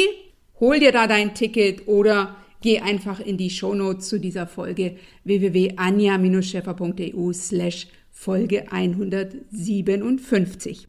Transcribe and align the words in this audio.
hol 0.60 0.78
dir 0.78 0.92
da 0.92 1.08
dein 1.08 1.34
Ticket 1.34 1.88
oder 1.88 2.36
geh 2.62 2.78
einfach 2.78 3.18
in 3.18 3.36
die 3.36 3.50
Shownotes 3.50 4.08
zu 4.08 4.20
dieser 4.20 4.46
Folge 4.46 4.94
www.anja-scheffer.eu 5.24 7.32
slash 7.32 7.88
Folge 8.12 8.70
157. 8.70 10.86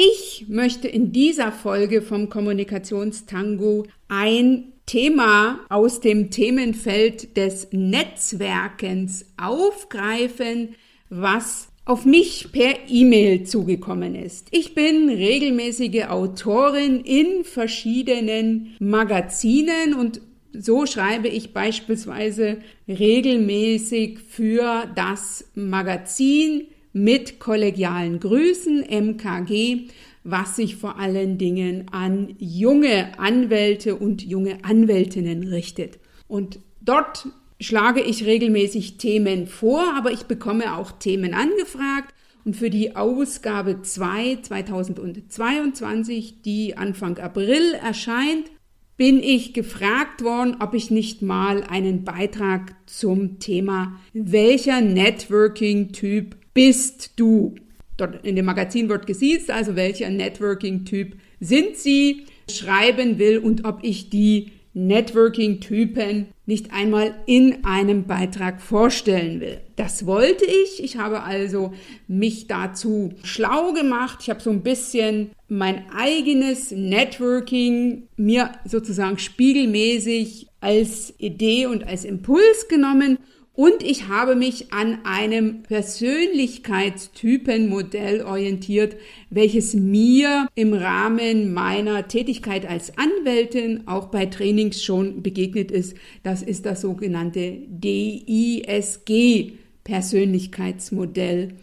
Ich 0.00 0.44
möchte 0.46 0.86
in 0.86 1.10
dieser 1.10 1.50
Folge 1.50 2.02
vom 2.02 2.28
Kommunikationstango 2.28 3.84
ein 4.06 4.72
Thema 4.86 5.58
aus 5.70 6.00
dem 6.00 6.30
Themenfeld 6.30 7.36
des 7.36 7.66
Netzwerkens 7.72 9.26
aufgreifen, 9.36 10.76
was 11.10 11.70
auf 11.84 12.04
mich 12.04 12.52
per 12.52 12.76
E-Mail 12.88 13.42
zugekommen 13.42 14.14
ist. 14.14 14.46
Ich 14.52 14.76
bin 14.76 15.08
regelmäßige 15.08 16.04
Autorin 16.04 17.00
in 17.00 17.42
verschiedenen 17.42 18.76
Magazinen 18.78 19.94
und 19.94 20.20
so 20.52 20.86
schreibe 20.86 21.26
ich 21.26 21.52
beispielsweise 21.52 22.58
regelmäßig 22.86 24.20
für 24.20 24.84
das 24.94 25.50
Magazin 25.56 26.68
mit 26.92 27.38
kollegialen 27.38 28.20
Grüßen 28.20 28.84
MKG, 28.88 29.88
was 30.24 30.56
sich 30.56 30.76
vor 30.76 30.98
allen 30.98 31.38
Dingen 31.38 31.86
an 31.90 32.34
junge 32.38 33.18
Anwälte 33.18 33.96
und 33.96 34.22
junge 34.22 34.64
Anwältinnen 34.64 35.48
richtet. 35.48 35.98
Und 36.26 36.60
dort 36.80 37.26
schlage 37.60 38.00
ich 38.00 38.24
regelmäßig 38.24 38.98
Themen 38.98 39.46
vor, 39.46 39.94
aber 39.96 40.12
ich 40.12 40.24
bekomme 40.24 40.76
auch 40.76 40.92
Themen 40.92 41.34
angefragt. 41.34 42.14
Und 42.44 42.56
für 42.56 42.70
die 42.70 42.96
Ausgabe 42.96 43.82
2 43.82 44.38
2022, 44.42 46.42
die 46.42 46.76
Anfang 46.76 47.18
April 47.18 47.74
erscheint, 47.74 48.50
bin 48.96 49.22
ich 49.22 49.54
gefragt 49.54 50.24
worden, 50.24 50.56
ob 50.60 50.74
ich 50.74 50.90
nicht 50.90 51.22
mal 51.22 51.62
einen 51.62 52.04
Beitrag 52.04 52.74
zum 52.86 53.38
Thema 53.38 54.00
welcher 54.12 54.80
Networking-Typ 54.80 56.36
bist 56.54 57.12
du? 57.16 57.54
Dort 57.96 58.24
in 58.24 58.36
dem 58.36 58.44
Magazin 58.44 58.88
wird 58.88 59.06
gesiezt, 59.06 59.50
also 59.50 59.74
welcher 59.74 60.08
Networking-Typ 60.08 61.16
sind 61.40 61.76
Sie, 61.76 62.26
schreiben 62.50 63.18
will 63.18 63.38
und 63.38 63.64
ob 63.64 63.80
ich 63.82 64.10
die 64.10 64.52
Networking-Typen 64.74 66.28
nicht 66.46 66.72
einmal 66.72 67.14
in 67.26 67.64
einem 67.64 68.04
Beitrag 68.04 68.62
vorstellen 68.62 69.40
will. 69.40 69.60
Das 69.76 70.06
wollte 70.06 70.44
ich. 70.44 70.82
Ich 70.82 70.96
habe 70.96 71.22
also 71.22 71.72
mich 72.06 72.46
dazu 72.46 73.12
schlau 73.22 73.72
gemacht. 73.72 74.20
Ich 74.22 74.30
habe 74.30 74.40
so 74.40 74.50
ein 74.50 74.62
bisschen 74.62 75.30
mein 75.48 75.90
eigenes 75.90 76.70
Networking 76.70 78.08
mir 78.16 78.52
sozusagen 78.64 79.18
spiegelmäßig 79.18 80.46
als 80.60 81.12
Idee 81.18 81.66
und 81.66 81.86
als 81.86 82.04
Impuls 82.04 82.68
genommen 82.68 83.18
und 83.58 83.82
ich 83.82 84.06
habe 84.06 84.36
mich 84.36 84.72
an 84.72 85.00
einem 85.02 85.64
Persönlichkeitstypenmodell 85.64 88.22
orientiert, 88.22 88.94
welches 89.30 89.74
mir 89.74 90.46
im 90.54 90.74
Rahmen 90.74 91.52
meiner 91.52 92.06
Tätigkeit 92.06 92.70
als 92.70 92.96
Anwältin 92.96 93.88
auch 93.88 94.12
bei 94.12 94.26
Trainings 94.26 94.80
schon 94.80 95.24
begegnet 95.24 95.72
ist. 95.72 95.96
Das 96.22 96.42
ist 96.42 96.66
das 96.66 96.82
sogenannte 96.82 97.58
DISG 97.66 99.54
Persönlichkeitsmodell. 99.82 101.54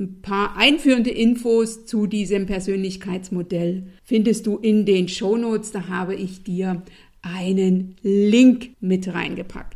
Ein 0.00 0.22
paar 0.22 0.56
einführende 0.56 1.10
Infos 1.10 1.84
zu 1.84 2.06
diesem 2.06 2.46
Persönlichkeitsmodell 2.46 3.82
findest 4.02 4.46
du 4.46 4.56
in 4.56 4.86
den 4.86 5.08
Shownotes. 5.08 5.72
Da 5.72 5.88
habe 5.88 6.14
ich 6.14 6.42
dir 6.42 6.82
einen 7.20 7.96
Link 8.02 8.70
mit 8.80 9.12
reingepackt. 9.12 9.73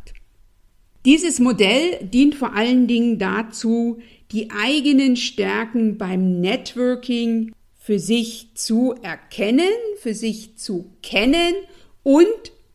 Dieses 1.05 1.39
Modell 1.39 1.99
dient 2.01 2.35
vor 2.35 2.55
allen 2.55 2.87
Dingen 2.87 3.19
dazu, 3.19 3.99
die 4.31 4.51
eigenen 4.51 5.15
Stärken 5.15 5.97
beim 5.97 6.41
Networking 6.41 7.53
für 7.77 7.99
sich 7.99 8.49
zu 8.53 8.93
erkennen, 9.01 9.69
für 10.01 10.13
sich 10.13 10.57
zu 10.57 10.91
kennen 11.01 11.53
und 12.03 12.27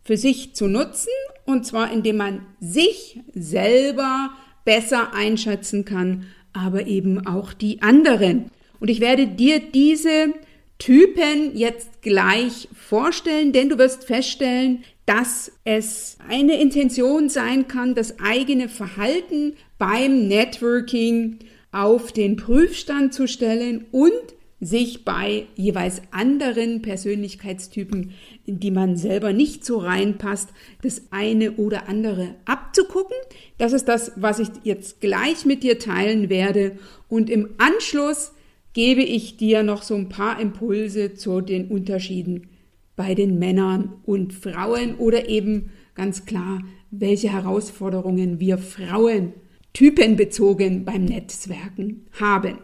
für 0.03 0.17
sich 0.17 0.55
zu 0.55 0.67
nutzen. 0.67 1.11
Und 1.45 1.67
zwar 1.67 1.93
indem 1.93 2.17
man 2.17 2.47
sich 2.61 3.21
selber 3.35 4.31
besser 4.65 5.12
einschätzen 5.12 5.85
kann, 5.85 6.27
aber 6.55 6.87
eben 6.87 7.27
auch 7.27 7.53
die 7.53 7.83
anderen. 7.83 8.51
Und 8.81 8.89
ich 8.89 9.01
werde 9.01 9.27
dir 9.27 9.61
diese 9.61 10.33
Typen 10.79 11.56
jetzt 11.56 12.03
gleich 12.03 12.69
vorstellen, 12.75 13.53
denn 13.53 13.69
du 13.69 13.79
wirst 13.79 14.05
feststellen, 14.05 14.85
dass 15.06 15.53
es 15.65 16.16
eine 16.28 16.60
Intention 16.60 17.28
sein 17.28 17.69
kann, 17.69 17.94
das 17.94 18.19
eigene 18.20 18.69
Verhalten 18.69 19.54
beim 19.78 20.28
Networking 20.28 21.38
auf 21.72 22.12
den 22.12 22.37
Prüfstand 22.37 23.12
zu 23.12 23.26
stellen 23.26 23.84
und 23.91 24.12
sich 24.60 25.04
bei 25.04 25.47
jeweils 25.56 26.00
anderen 26.10 26.81
Persönlichkeitstypen, 26.81 28.12
in 28.47 28.60
die 28.60 28.70
man 28.70 28.97
selber 28.97 29.32
nicht 29.32 29.64
so 29.64 29.78
reinpasst, 29.78 30.48
das 30.82 31.03
eine 31.10 31.53
oder 31.53 31.88
andere 31.88 32.37
abzugucken. 32.47 33.16
Das 33.59 33.72
ist 33.72 33.87
das, 33.88 34.12
was 34.16 34.38
ich 34.38 34.48
jetzt 34.62 35.00
gleich 35.03 35.44
mit 35.44 35.62
dir 35.64 35.78
teilen 35.78 36.31
werde. 36.31 36.78
Und 37.09 37.28
im 37.28 37.50
Anschluss 37.59 38.32
gebe 38.72 39.03
ich 39.03 39.37
dir 39.37 39.62
noch 39.62 39.82
so 39.82 39.97
ein 39.97 40.09
paar 40.09 40.41
Impulse 40.41 41.14
zu 41.14 41.43
den 41.43 41.69
Unterschieden 41.69 42.48
bei 42.97 43.15
den 43.15 43.38
Männern 43.38 43.94
und 44.05 44.32
Frauen 44.32 44.97
oder 44.97 45.28
eben 45.28 45.71
ganz 45.94 46.27
klar, 46.27 46.62
welche 46.91 47.32
Herausforderungen 47.32 48.41
wir 48.41 48.58
Frauen 48.58 49.32
typenbezogen 49.73 50.85
beim 50.85 51.05
Netzwerken 51.05 52.06
haben. 52.19 52.58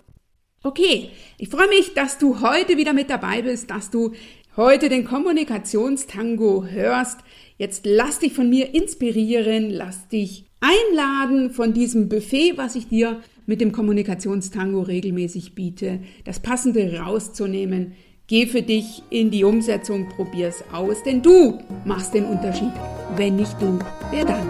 Okay, 0.62 1.10
ich 1.38 1.48
freue 1.48 1.68
mich, 1.68 1.94
dass 1.94 2.18
du 2.18 2.40
heute 2.40 2.76
wieder 2.76 2.92
mit 2.92 3.10
dabei 3.10 3.42
bist, 3.42 3.70
dass 3.70 3.90
du 3.90 4.12
heute 4.56 4.88
den 4.88 5.04
Kommunikationstango 5.04 6.66
hörst. 6.66 7.20
Jetzt 7.56 7.86
lass 7.86 8.18
dich 8.18 8.34
von 8.34 8.48
mir 8.48 8.74
inspirieren, 8.74 9.70
lass 9.70 10.08
dich 10.08 10.44
einladen 10.60 11.50
von 11.50 11.72
diesem 11.72 12.08
Buffet, 12.08 12.56
was 12.56 12.76
ich 12.76 12.88
dir 12.88 13.20
mit 13.46 13.60
dem 13.60 13.72
Kommunikationstango 13.72 14.82
regelmäßig 14.82 15.54
biete, 15.54 16.00
das 16.24 16.40
Passende 16.40 17.00
rauszunehmen, 17.00 17.94
Geh 18.30 18.46
für 18.46 18.62
dich 18.62 19.02
in 19.10 19.32
die 19.32 19.42
Umsetzung, 19.42 20.08
probier's 20.08 20.62
aus, 20.70 21.02
denn 21.02 21.20
du 21.20 21.58
machst 21.84 22.14
den 22.14 22.26
Unterschied. 22.26 22.70
Wenn 23.16 23.34
nicht 23.34 23.60
du, 23.60 23.76
wer 24.12 24.24
dann? 24.24 24.48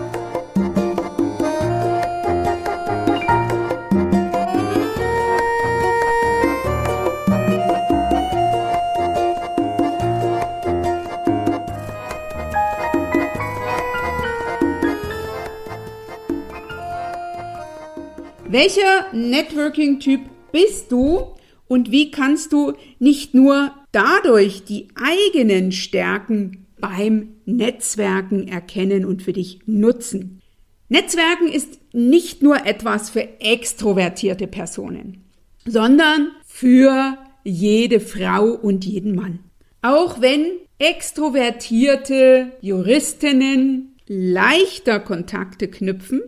Welcher 18.44 19.06
Networking-Typ 19.15 20.21
bist 20.53 20.93
du 20.93 21.35
und 21.70 21.93
wie 21.93 22.11
kannst 22.11 22.52
du 22.52 22.72
nicht 22.99 23.32
nur 23.32 23.72
dadurch 23.93 24.64
die 24.64 24.88
eigenen 24.96 25.70
Stärken 25.70 26.67
beim 26.81 27.37
Netzwerken 27.44 28.49
erkennen 28.49 29.05
und 29.05 29.22
für 29.22 29.32
dich 29.32 29.61
nutzen? 29.67 30.40
Netzwerken 30.88 31.46
ist 31.46 31.78
nicht 31.93 32.43
nur 32.43 32.67
etwas 32.67 33.11
für 33.11 33.40
extrovertierte 33.40 34.49
Personen, 34.49 35.31
sondern 35.64 36.32
für 36.44 37.17
jede 37.44 38.00
Frau 38.00 38.46
und 38.46 38.84
jeden 38.84 39.14
Mann. 39.14 39.38
Auch 39.81 40.20
wenn 40.20 40.46
extrovertierte 40.78 42.50
Juristinnen 42.61 43.94
leichter 44.08 44.99
Kontakte 44.99 45.69
knüpfen, 45.69 46.20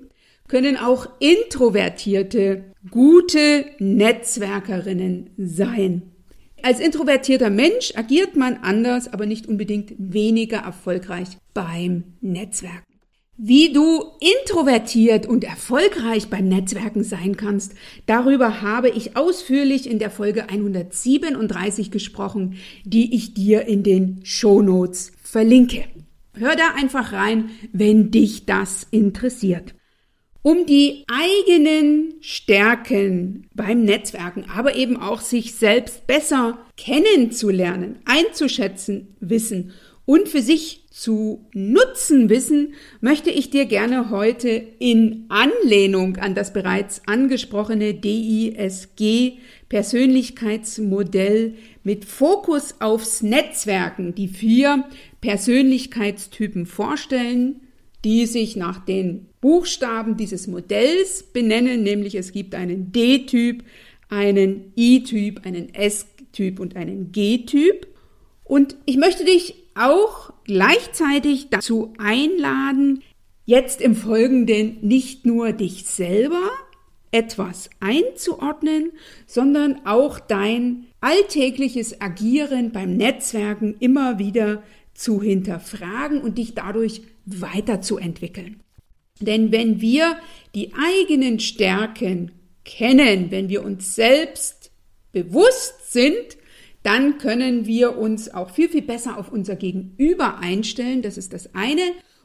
können 0.47 0.77
auch 0.77 1.09
introvertierte 1.19 2.72
gute 2.91 3.67
Netzwerkerinnen 3.79 5.31
sein. 5.37 6.03
Als 6.63 6.79
introvertierter 6.79 7.51
Mensch 7.51 7.93
agiert 7.97 8.37
man 8.37 8.59
anders, 8.63 9.13
aber 9.13 9.27
nicht 9.27 9.47
unbedingt 9.47 9.95
weniger 9.99 10.59
erfolgreich 10.59 11.29
beim 11.55 12.05
Netzwerken. 12.21 12.85
Wie 13.37 13.73
du 13.73 14.05
introvertiert 14.21 15.27
und 15.27 15.43
erfolgreich 15.43 16.29
beim 16.29 16.49
Netzwerken 16.49 17.03
sein 17.03 17.37
kannst, 17.37 17.75
darüber 18.07 18.61
habe 18.63 18.91
ich 18.91 19.17
ausführlich 19.17 19.91
in 19.91 19.99
der 19.99 20.11
Folge 20.11 20.49
137 20.49 21.91
gesprochen, 21.91 22.57
die 22.85 23.17
ich 23.17 23.35
dir 23.35 23.67
in 23.67 23.83
den 23.83 24.21
Shownotes 24.23 25.13
verlinke. 25.23 25.85
Hör 26.35 26.55
da 26.55 26.75
einfach 26.77 27.13
rein, 27.13 27.51
wenn 27.73 28.11
dich 28.11 28.47
das 28.47 28.87
interessiert. 28.91 29.75
Um 30.45 30.67
die 30.67 31.05
eigenen 31.07 32.15
Stärken 32.21 33.47
beim 33.55 33.85
Netzwerken, 33.85 34.45
aber 34.53 34.75
eben 34.75 34.97
auch 34.97 35.21
sich 35.21 35.55
selbst 35.55 36.09
besser 36.09 36.59
kennenzulernen, 36.77 38.01
einzuschätzen 38.07 39.15
wissen 39.21 39.73
und 40.05 40.29
für 40.29 40.43
sich 40.43 40.83
zu 40.91 41.47
nutzen 41.55 42.29
wissen, 42.29 42.75
möchte 43.01 43.31
ich 43.31 43.51
dir 43.51 43.67
gerne 43.67 44.11
heute 44.11 44.49
in 44.81 45.27
Anlehnung 45.29 46.17
an 46.17 46.35
das 46.35 46.53
bereits 46.53 47.03
angesprochene 47.07 47.95
DISG 47.95 49.39
Persönlichkeitsmodell 49.69 51.55
mit 51.85 52.05
Fokus 52.05 52.75
aufs 52.81 53.23
Netzwerken 53.23 54.15
die 54.15 54.29
vier 54.29 54.85
Persönlichkeitstypen 55.21 56.67
vorstellen, 56.67 57.61
die 58.05 58.27
sich 58.27 58.57
nach 58.57 58.85
den 58.85 59.29
Buchstaben 59.41 60.17
dieses 60.17 60.47
Modells 60.47 61.23
benennen, 61.23 61.83
nämlich 61.83 62.15
es 62.15 62.33
gibt 62.33 62.55
einen 62.55 62.93
D-Typ, 62.93 63.65
einen 64.09 64.73
I-Typ, 64.77 65.47
einen 65.47 65.73
S-Typ 65.75 66.61
und 66.61 66.77
einen 66.77 67.13
G-Typ. 67.13 67.87
Und 68.45 68.77
ich 68.85 68.97
möchte 68.97 69.25
dich 69.25 69.55
auch 69.75 70.33
gleichzeitig 70.45 71.49
dazu 71.51 71.95
einladen, 71.99 73.03
jetzt 73.45 73.81
im 73.81 73.95
Folgenden 73.95 74.79
nicht 74.83 75.25
nur 75.25 75.53
dich 75.53 75.85
selber 75.85 76.51
etwas 77.11 77.71
einzuordnen, 77.81 78.93
sondern 79.27 79.87
auch 79.87 80.19
dein 80.19 80.87
alltägliches 81.01 82.01
Agieren 82.01 82.73
beim 82.73 82.97
Netzwerken 82.97 83.77
immer 83.81 84.19
wieder 84.19 84.63
zu 84.95 85.23
hinterfragen 85.23 86.21
und 86.21 86.39
dich 86.39 86.55
dadurch 86.55 87.03
weiterzuentwickeln. 87.25 88.63
Denn 89.21 89.53
wenn 89.53 89.81
wir 89.81 90.17
die 90.55 90.73
eigenen 90.75 91.39
Stärken 91.39 92.33
kennen, 92.65 93.31
wenn 93.31 93.49
wir 93.49 93.65
uns 93.65 93.95
selbst 93.95 94.71
bewusst 95.13 95.93
sind, 95.93 96.37
dann 96.83 97.19
können 97.19 97.67
wir 97.67 97.97
uns 97.97 98.33
auch 98.33 98.51
viel, 98.51 98.69
viel 98.69 98.83
besser 98.83 99.19
auf 99.19 99.31
unser 99.31 99.57
Gegenüber 99.57 100.39
einstellen. 100.39 101.03
Das 101.03 101.17
ist 101.17 101.33
das 101.33 101.55
eine. 101.55 101.83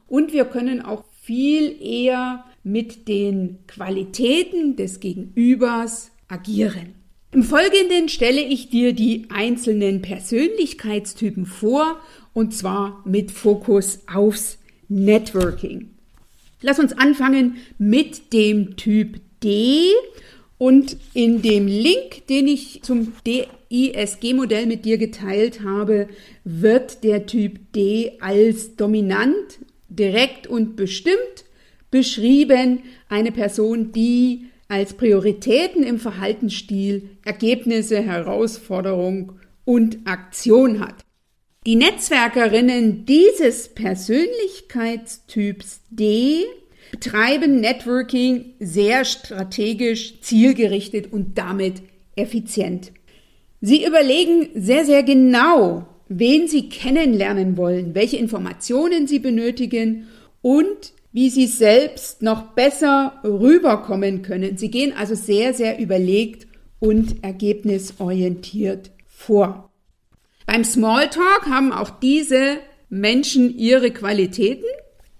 Und 0.07 0.33
wir 0.33 0.45
können 0.45 0.81
auch 0.81 1.03
viel 1.21 1.79
eher 1.81 2.45
mit 2.63 3.07
den 3.07 3.59
Qualitäten 3.67 4.75
des 4.75 4.99
Gegenübers 4.99 6.11
agieren. 6.27 6.95
Im 7.31 7.43
Folgenden 7.43 8.09
stelle 8.09 8.41
ich 8.41 8.69
dir 8.69 8.93
die 8.93 9.27
einzelnen 9.29 10.01
Persönlichkeitstypen 10.01 11.45
vor 11.45 11.99
und 12.33 12.53
zwar 12.53 13.03
mit 13.05 13.31
Fokus 13.31 13.99
aufs 14.11 14.57
Networking. 14.89 15.89
Lass 16.61 16.79
uns 16.79 16.93
anfangen 16.93 17.57
mit 17.77 18.33
dem 18.33 18.77
Typ 18.77 19.19
D 19.43 19.91
und 20.57 20.97
in 21.13 21.41
dem 21.41 21.67
Link, 21.67 22.25
den 22.29 22.47
ich 22.47 22.81
zum 22.81 23.13
DISG-Modell 23.25 24.65
mit 24.65 24.85
dir 24.85 24.97
geteilt 24.97 25.61
habe, 25.63 26.07
wird 26.43 27.03
der 27.03 27.27
Typ 27.27 27.71
D 27.73 28.13
als 28.21 28.75
dominant, 28.75 29.59
direkt 29.89 30.47
und 30.47 30.75
bestimmt 30.75 31.45
beschrieben. 31.91 32.79
Eine 33.07 33.31
Person, 33.31 33.91
die 33.91 34.47
als 34.67 34.95
Prioritäten 34.95 35.83
im 35.83 35.99
Verhaltensstil 35.99 37.09
Ergebnisse, 37.23 38.01
Herausforderung 38.01 39.33
und 39.63 39.99
Aktion 40.05 40.79
hat. 40.79 41.06
Die 41.67 41.75
Netzwerkerinnen 41.75 43.05
dieses 43.05 43.67
Persönlichkeitstyps 43.67 45.81
D 45.89 46.45
betreiben 46.91 47.59
Networking 47.59 48.53
sehr 48.61 49.03
strategisch, 49.03 50.21
zielgerichtet 50.21 51.11
und 51.11 51.37
damit 51.37 51.81
effizient. 52.15 52.93
Sie 53.59 53.85
überlegen 53.85 54.47
sehr, 54.55 54.85
sehr 54.85 55.03
genau, 55.03 55.85
wen 56.07 56.47
sie 56.47 56.69
kennenlernen 56.69 57.57
wollen, 57.57 57.95
welche 57.95 58.15
Informationen 58.15 59.05
sie 59.05 59.19
benötigen 59.19 60.07
und 60.41 60.93
wie 61.11 61.29
sie 61.29 61.47
selbst 61.47 62.21
noch 62.21 62.53
besser 62.53 63.19
rüberkommen 63.25 64.21
können. 64.21 64.55
Sie 64.55 64.71
gehen 64.71 64.93
also 64.95 65.15
sehr, 65.15 65.53
sehr 65.53 65.79
überlegt 65.79 66.47
und 66.79 67.25
ergebnisorientiert 67.25 68.91
vor. 69.05 69.66
Beim 70.47 70.63
Smalltalk 70.63 71.45
haben 71.45 71.71
auch 71.71 71.91
diese 71.91 72.57
Menschen 72.89 73.55
ihre 73.55 73.91
Qualitäten 73.91 74.65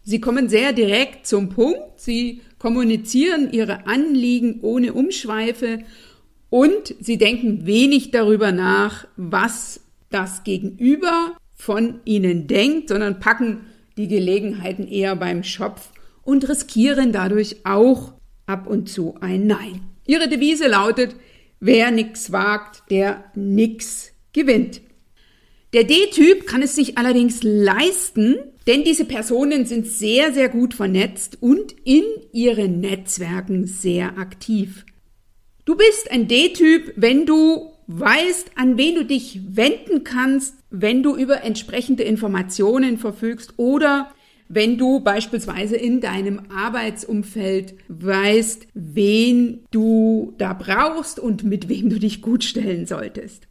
Sie 0.09 0.21
kommen 0.21 0.47
sehr 0.47 0.71
direkt 0.71 1.27
zum 1.27 1.50
Punkt, 1.50 2.00
sie 2.00 2.39
kommunizieren 2.59 3.52
ihre 3.52 3.87
Anliegen 3.87 4.61
ohne 4.61 4.94
Umschweife 4.94 5.80
und 6.49 6.95
sie 7.02 7.18
denken 7.18 7.66
wenig 7.66 8.11
darüber 8.11 8.54
nach, 8.54 9.06
was 9.18 9.81
das 10.09 10.45
Gegenüber 10.45 11.35
von 11.56 11.99
ihnen 12.06 12.47
denkt, 12.47 12.87
sondern 12.87 13.19
packen 13.19 13.66
die 13.97 14.07
Gelegenheiten 14.07 14.87
eher 14.87 15.18
beim 15.18 15.44
Schopf 15.44 15.92
und 16.23 16.47
riskieren 16.47 17.11
dadurch 17.11 17.57
auch 17.66 18.13
ab 18.45 18.66
und 18.66 18.87
zu 18.87 19.16
ein 19.19 19.45
Nein. 19.45 19.81
Ihre 20.06 20.30
Devise 20.30 20.68
lautet, 20.68 21.18
wer 21.59 21.92
nix 21.92 22.31
wagt, 22.31 22.90
der 22.90 23.25
nix 23.35 24.13
gewinnt. 24.31 24.80
Der 25.74 25.83
D-Typ 25.83 26.47
kann 26.47 26.62
es 26.62 26.76
sich 26.76 26.97
allerdings 26.97 27.44
leisten, 27.44 28.38
denn 28.68 28.83
diese 28.83 29.06
Personen 29.06 29.66
sind 29.66 29.88
sehr, 29.88 30.33
sehr 30.33 30.47
gut 30.47 30.74
vernetzt 30.74 31.38
und 31.42 31.76
in 31.83 32.04
ihren 32.31 32.80
Netzwerken 32.80 33.68
sehr 33.68 34.18
aktiv. 34.18 34.86
Du 35.66 35.76
bist 35.76 36.09
ein 36.09 36.30
D-Typ, 36.30 36.94
wenn 36.95 37.26
du 37.26 37.74
weißt, 37.88 38.52
an 38.56 38.78
wen 38.78 38.95
du 38.95 39.06
dich 39.06 39.42
wenden 39.50 40.06
kannst, 40.06 40.56
wenn 40.69 41.04
du 41.04 41.16
über 41.16 41.44
entsprechende 41.44 42.04
Informationen 42.04 42.97
verfügst 42.97 43.54
oder 43.57 44.12
wenn 44.50 44.78
du 44.78 45.02
beispielsweise 45.02 45.76
in 45.76 46.00
deinem 46.00 46.44
Arbeitsumfeld 46.50 47.76
weißt, 47.90 48.68
wen 48.74 49.66
du 49.71 50.33
da 50.38 50.54
brauchst 50.54 51.19
und 51.19 51.44
mit 51.44 51.68
wem 51.68 51.90
du 51.90 52.00
dich 52.00 52.21
gut 52.21 52.45
stellen 52.45 52.86
solltest. 52.86 53.47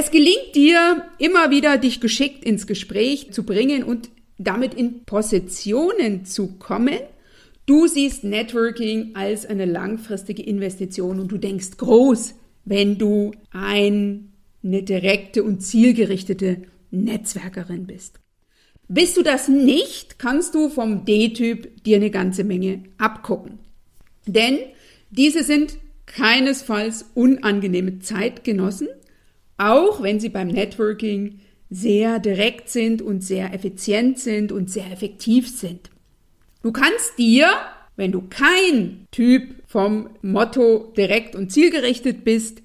Es 0.00 0.12
gelingt 0.12 0.54
dir 0.54 1.02
immer 1.18 1.50
wieder, 1.50 1.76
dich 1.76 2.00
geschickt 2.00 2.44
ins 2.44 2.68
Gespräch 2.68 3.32
zu 3.32 3.42
bringen 3.42 3.82
und 3.82 4.10
damit 4.38 4.72
in 4.74 5.02
Positionen 5.02 6.24
zu 6.24 6.56
kommen. 6.60 7.00
Du 7.66 7.88
siehst 7.88 8.22
Networking 8.22 9.16
als 9.16 9.44
eine 9.44 9.64
langfristige 9.64 10.44
Investition 10.44 11.18
und 11.18 11.32
du 11.32 11.36
denkst 11.36 11.78
groß, 11.78 12.36
wenn 12.64 12.96
du 12.98 13.32
ein, 13.50 14.34
eine 14.62 14.84
direkte 14.84 15.42
und 15.42 15.62
zielgerichtete 15.62 16.62
Netzwerkerin 16.92 17.88
bist. 17.88 18.20
Bist 18.86 19.16
du 19.16 19.22
das 19.24 19.48
nicht, 19.48 20.20
kannst 20.20 20.54
du 20.54 20.68
vom 20.68 21.06
D-Typ 21.06 21.82
dir 21.82 21.96
eine 21.96 22.12
ganze 22.12 22.44
Menge 22.44 22.84
abgucken. 22.98 23.58
Denn 24.26 24.60
diese 25.10 25.42
sind 25.42 25.76
keinesfalls 26.06 27.10
unangenehme 27.14 27.98
Zeitgenossen, 27.98 28.86
auch 29.58 30.02
wenn 30.02 30.20
sie 30.20 30.30
beim 30.30 30.48
Networking 30.48 31.40
sehr 31.68 32.18
direkt 32.18 32.70
sind 32.70 33.02
und 33.02 33.22
sehr 33.22 33.52
effizient 33.52 34.18
sind 34.18 34.52
und 34.52 34.70
sehr 34.70 34.90
effektiv 34.90 35.46
sind. 35.48 35.90
Du 36.62 36.72
kannst 36.72 37.18
dir, 37.18 37.46
wenn 37.96 38.12
du 38.12 38.22
kein 38.22 39.06
Typ 39.10 39.56
vom 39.66 40.08
Motto 40.22 40.94
direkt 40.96 41.36
und 41.36 41.52
zielgerichtet 41.52 42.24
bist, 42.24 42.62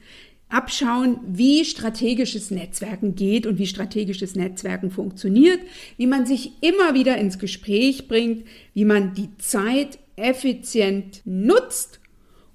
abschauen, 0.48 1.20
wie 1.28 1.66
strategisches 1.66 2.50
Netzwerken 2.52 3.16
geht 3.16 3.46
und 3.48 3.58
wie 3.58 3.66
strategisches 3.66 4.36
Netzwerken 4.36 4.92
funktioniert, 4.92 5.60
wie 5.98 6.08
man 6.08 6.28
sich 6.28 6.52
immer 6.62 6.94
wieder 6.94 7.18
ins 7.18 7.40
Gespräch 7.40 8.08
bringt, 8.08 8.46
wie 8.74 8.86
man 8.86 9.16
die 9.16 9.36
Zeit 9.40 9.98
effizient 10.16 11.22
nutzt 11.26 12.00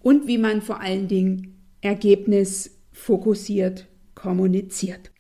und 0.01 0.29
wie 0.29 0.39
man 0.39 0.63
vor 0.63 0.81
allen 0.81 1.09
Dingen 1.09 1.57
ergebnisfokussiert 1.81 3.89
kommuniziert. 4.19 5.11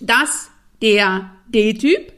Das 0.00 0.50
der 0.80 1.32
D-Typ. 1.48 2.12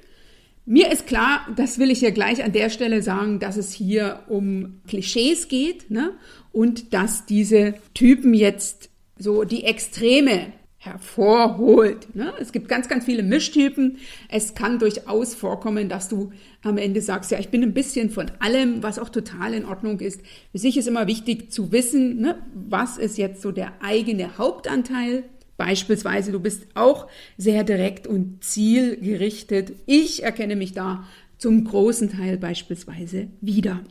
Mir 0.66 0.92
ist 0.92 1.06
klar, 1.06 1.46
das 1.56 1.78
will 1.78 1.90
ich 1.90 2.02
ja 2.02 2.10
gleich 2.10 2.44
an 2.44 2.52
der 2.52 2.70
Stelle 2.70 3.02
sagen, 3.02 3.40
dass 3.40 3.56
es 3.56 3.72
hier 3.72 4.24
um 4.28 4.82
Klischees 4.86 5.48
geht 5.48 5.90
ne? 5.90 6.12
und 6.52 6.92
dass 6.92 7.26
diese 7.26 7.74
Typen 7.94 8.34
jetzt 8.34 8.90
so 9.18 9.44
die 9.44 9.64
Extreme 9.64 10.52
hervorholt. 10.76 12.14
Ne? 12.14 12.32
Es 12.38 12.52
gibt 12.52 12.68
ganz, 12.68 12.88
ganz 12.88 13.04
viele 13.04 13.22
Mischtypen. 13.22 13.98
Es 14.28 14.54
kann 14.54 14.78
durchaus 14.78 15.34
vorkommen, 15.34 15.88
dass 15.88 16.08
du 16.08 16.32
am 16.62 16.78
Ende 16.78 17.02
sagst, 17.02 17.30
ja, 17.30 17.38
ich 17.38 17.48
bin 17.48 17.62
ein 17.62 17.74
bisschen 17.74 18.10
von 18.10 18.30
allem, 18.38 18.82
was 18.82 18.98
auch 18.98 19.08
total 19.08 19.54
in 19.54 19.64
Ordnung 19.64 20.00
ist. 20.00 20.20
Für 20.52 20.58
sich 20.58 20.76
ist 20.76 20.88
immer 20.88 21.06
wichtig 21.06 21.50
zu 21.50 21.72
wissen, 21.72 22.20
ne, 22.20 22.38
was 22.54 22.96
ist 22.96 23.18
jetzt 23.18 23.42
so 23.42 23.50
der 23.50 23.72
eigene 23.82 24.38
Hauptanteil. 24.38 25.24
Beispielsweise, 25.60 26.32
du 26.32 26.40
bist 26.40 26.66
auch 26.72 27.06
sehr 27.36 27.62
direkt 27.64 28.06
und 28.06 28.42
zielgerichtet. 28.42 29.72
Ich 29.84 30.22
erkenne 30.22 30.56
mich 30.56 30.72
da 30.72 31.06
zum 31.36 31.64
großen 31.64 32.10
Teil 32.10 32.38
beispielsweise 32.38 33.28
wieder. 33.42 33.84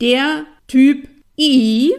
Der 0.00 0.46
Typ 0.68 1.08
I 1.36 1.94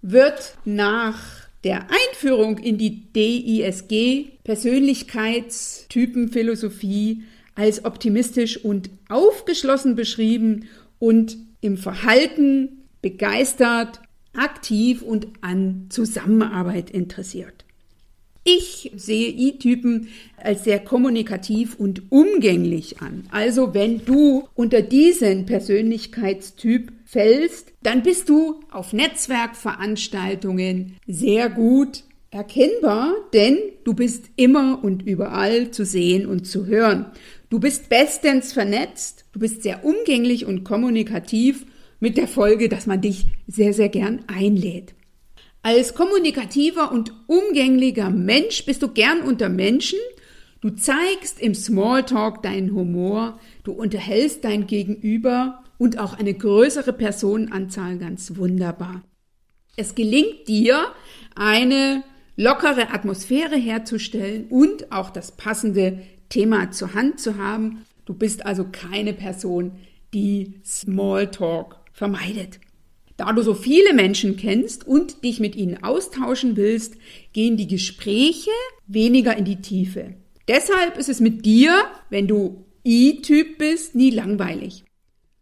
wird 0.00 0.56
nach 0.64 1.20
der 1.64 1.88
Einführung 1.90 2.56
in 2.56 2.78
die 2.78 3.12
DISG 3.12 4.38
Persönlichkeitstypenphilosophie 4.42 7.24
als 7.54 7.84
optimistisch 7.84 8.64
und 8.64 8.88
aufgeschlossen 9.10 9.96
beschrieben 9.96 10.66
und 10.98 11.36
im 11.60 11.76
Verhalten 11.76 12.88
begeistert, 13.02 14.00
aktiv 14.32 15.02
und 15.02 15.26
an 15.42 15.88
Zusammenarbeit 15.90 16.88
interessiert. 16.88 17.66
Ich 18.50 18.90
sehe 18.96 19.28
I-Typen 19.28 20.08
als 20.38 20.64
sehr 20.64 20.78
kommunikativ 20.78 21.74
und 21.74 22.10
umgänglich 22.10 23.02
an. 23.02 23.24
Also 23.30 23.74
wenn 23.74 24.06
du 24.06 24.48
unter 24.54 24.80
diesen 24.80 25.44
Persönlichkeitstyp 25.44 26.90
fällst, 27.04 27.74
dann 27.82 28.02
bist 28.02 28.30
du 28.30 28.60
auf 28.70 28.94
Netzwerkveranstaltungen 28.94 30.96
sehr 31.06 31.50
gut 31.50 32.04
erkennbar, 32.30 33.12
denn 33.34 33.58
du 33.84 33.92
bist 33.92 34.30
immer 34.36 34.82
und 34.82 35.02
überall 35.02 35.70
zu 35.70 35.84
sehen 35.84 36.24
und 36.24 36.46
zu 36.46 36.64
hören. 36.64 37.04
Du 37.50 37.60
bist 37.60 37.90
bestens 37.90 38.54
vernetzt, 38.54 39.26
du 39.32 39.40
bist 39.40 39.62
sehr 39.62 39.84
umgänglich 39.84 40.46
und 40.46 40.64
kommunikativ 40.64 41.66
mit 42.00 42.16
der 42.16 42.28
Folge, 42.28 42.70
dass 42.70 42.86
man 42.86 43.02
dich 43.02 43.26
sehr, 43.46 43.74
sehr 43.74 43.90
gern 43.90 44.24
einlädt. 44.26 44.94
Als 45.70 45.92
kommunikativer 45.92 46.90
und 46.92 47.12
umgänglicher 47.26 48.08
Mensch 48.08 48.64
bist 48.64 48.80
du 48.80 48.88
gern 48.88 49.20
unter 49.20 49.50
Menschen. 49.50 49.98
Du 50.62 50.70
zeigst 50.70 51.38
im 51.42 51.54
Smalltalk 51.54 52.42
deinen 52.42 52.72
Humor, 52.72 53.38
du 53.64 53.72
unterhältst 53.72 54.44
dein 54.44 54.66
Gegenüber 54.66 55.62
und 55.76 55.98
auch 55.98 56.18
eine 56.18 56.32
größere 56.32 56.94
Personenanzahl 56.94 57.98
ganz 57.98 58.38
wunderbar. 58.38 59.02
Es 59.76 59.94
gelingt 59.94 60.48
dir, 60.48 60.86
eine 61.36 62.02
lockere 62.34 62.94
Atmosphäre 62.94 63.56
herzustellen 63.56 64.46
und 64.48 64.90
auch 64.90 65.10
das 65.10 65.32
passende 65.32 65.98
Thema 66.30 66.70
zur 66.70 66.94
Hand 66.94 67.20
zu 67.20 67.36
haben. 67.36 67.84
Du 68.06 68.14
bist 68.14 68.46
also 68.46 68.64
keine 68.72 69.12
Person, 69.12 69.72
die 70.14 70.62
Smalltalk 70.64 71.76
vermeidet. 71.92 72.58
Da 73.18 73.32
du 73.32 73.42
so 73.42 73.52
viele 73.52 73.94
Menschen 73.94 74.36
kennst 74.36 74.86
und 74.86 75.24
dich 75.24 75.40
mit 75.40 75.56
ihnen 75.56 75.82
austauschen 75.82 76.56
willst, 76.56 76.94
gehen 77.32 77.56
die 77.56 77.66
Gespräche 77.66 78.50
weniger 78.86 79.36
in 79.36 79.44
die 79.44 79.60
Tiefe. 79.60 80.14
Deshalb 80.46 80.96
ist 80.96 81.08
es 81.08 81.18
mit 81.18 81.44
dir, 81.44 81.74
wenn 82.10 82.28
du 82.28 82.64
I-Typ 82.86 83.58
bist, 83.58 83.96
nie 83.96 84.10
langweilig. 84.10 84.84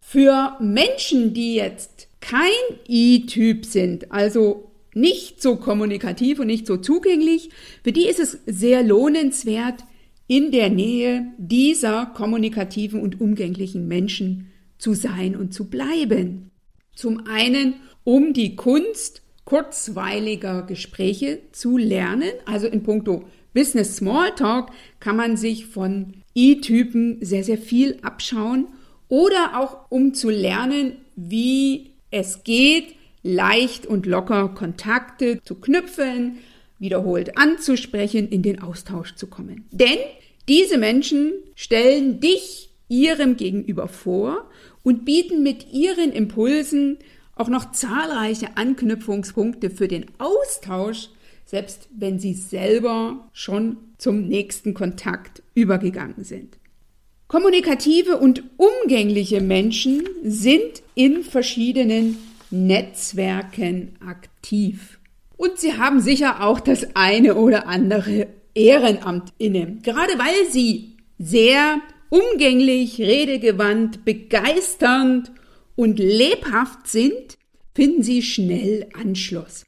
Für 0.01 0.57
Menschen, 0.59 1.35
die 1.35 1.55
jetzt 1.55 2.09
kein 2.21 2.49
I-Typ 2.89 3.67
sind, 3.67 4.11
also 4.11 4.73
nicht 4.95 5.43
so 5.43 5.57
kommunikativ 5.57 6.41
und 6.41 6.47
nicht 6.47 6.67
so 6.67 6.79
zugänglich, 6.79 7.51
für 7.85 7.93
die 7.93 8.07
ist 8.07 8.21
es 8.21 8.39
sehr 8.47 8.83
lohnenswert, 8.83 9.85
in 10.27 10.51
der 10.51 10.71
Nähe 10.71 11.27
dieser 11.37 12.07
kommunikativen 12.07 13.03
und 13.03 13.21
umgänglichen 13.21 13.87
Menschen 13.87 14.51
zu 14.79 14.95
sein 14.95 15.37
und 15.37 15.53
zu 15.53 15.69
bleiben. 15.69 16.51
Zum 16.97 17.27
einen, 17.29 17.75
um 18.03 18.33
die 18.33 18.57
Kunst 18.57 19.23
kurzweiliger 19.45 20.63
Gespräche 20.63 21.41
zu 21.53 21.77
lernen. 21.77 22.31
Also 22.45 22.67
in 22.67 22.83
puncto 22.83 23.25
Business 23.55 23.97
Smalltalk 23.97 24.71
kann 24.99 25.17
man 25.17 25.37
sich 25.37 25.67
von 25.67 26.15
I-Typen 26.35 27.19
sehr, 27.21 27.45
sehr 27.45 27.59
viel 27.59 27.99
abschauen. 28.03 28.67
Oder 29.09 29.59
auch 29.59 29.87
um 29.89 30.15
zu 30.15 30.31
lernen, 30.31 30.97
wie 31.15 31.93
es 32.11 32.43
geht, 32.43 32.97
leicht 33.23 33.87
und 33.87 34.05
locker 34.05 34.49
Kontakte 34.49 35.41
zu 35.43 35.55
knüpfen, 35.55 36.39
wiederholt 36.79 37.39
anzusprechen, 37.39 38.29
in 38.29 38.43
den 38.43 38.61
Austausch 38.61 39.15
zu 39.15 39.29
kommen. 39.29 39.67
Denn 39.71 39.99
diese 40.49 40.77
Menschen 40.77 41.33
stellen 41.55 42.21
dich 42.21 42.66
ihrem 42.89 43.37
Gegenüber 43.37 43.89
vor 43.89 44.51
und 44.83 45.05
bieten 45.05 45.43
mit 45.43 45.73
ihren 45.73 46.13
Impulsen 46.13 46.99
auch 47.35 47.49
noch 47.49 47.73
zahlreiche 47.73 48.57
Anknüpfungspunkte 48.57 49.71
für 49.71 49.89
den 49.89 50.07
Austausch, 50.19 51.11
selbst 51.45 51.89
wenn 51.97 52.19
sie 52.19 52.35
selber 52.35 53.29
schon 53.33 53.77
zum 53.99 54.29
nächsten 54.29 54.75
Kontakt 54.75 55.43
übergegangen 55.55 56.25
sind. 56.25 56.59
Kommunikative 57.29 58.19
und 58.19 58.45
umgängliche 58.57 59.41
Menschen 59.41 60.05
sind 60.23 60.83
in 60.95 61.25
verschiedenen 61.25 62.17
Netzwerken 62.51 63.97
aktiv. 64.05 64.99
Und 65.37 65.59
sie 65.59 65.75
haben 65.75 66.01
sicher 66.01 66.43
auch 66.45 66.61
das 66.61 66.95
eine 66.95 67.35
oder 67.35 67.67
andere 67.67 68.29
Ehrenamt 68.55 69.33
inne. 69.39 69.79
Gerade 69.83 70.19
weil 70.19 70.51
sie 70.51 70.97
sehr 71.19 71.81
umgänglich, 72.11 73.01
redegewandt, 73.01 74.05
begeisternd 74.05 75.33
und 75.75 75.99
lebhaft 75.99 76.89
sind, 76.89 77.39
finden 77.75 78.03
sie 78.03 78.23
schnell 78.23 78.89
Anschluss. 78.95 79.65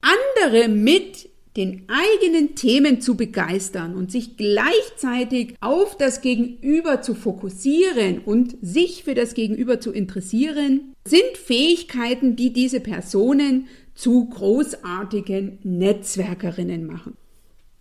Andere 0.00 0.68
mit 0.68 1.28
den 1.56 1.86
eigenen 1.88 2.54
Themen 2.54 3.02
zu 3.02 3.14
begeistern 3.14 3.94
und 3.94 4.10
sich 4.10 4.38
gleichzeitig 4.38 5.54
auf 5.60 5.98
das 5.98 6.22
Gegenüber 6.22 7.02
zu 7.02 7.14
fokussieren 7.14 8.20
und 8.24 8.56
sich 8.62 9.04
für 9.04 9.14
das 9.14 9.34
Gegenüber 9.34 9.78
zu 9.78 9.92
interessieren, 9.92 10.94
sind 11.06 11.36
Fähigkeiten, 11.36 12.36
die 12.36 12.54
diese 12.54 12.80
Personen 12.80 13.68
zu 13.94 14.30
großartigen 14.30 15.58
Netzwerkerinnen 15.62 16.86
machen. 16.86 17.18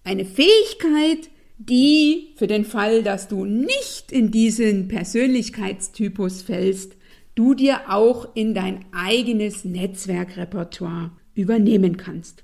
Eine 0.04 0.26
Fähigkeit, 0.26 1.30
die 1.70 2.34
für 2.36 2.48
den 2.48 2.66
Fall, 2.66 3.04
dass 3.04 3.28
du 3.28 3.46
nicht 3.46 4.12
in 4.12 4.32
diesen 4.32 4.88
Persönlichkeitstypus 4.88 6.42
fällst, 6.42 6.94
du 7.36 7.54
dir 7.54 7.82
auch 7.90 8.36
in 8.36 8.54
dein 8.54 8.86
eigenes 8.92 9.64
Netzwerkrepertoire 9.64 11.12
übernehmen 11.34 11.98
kannst. 11.98 12.44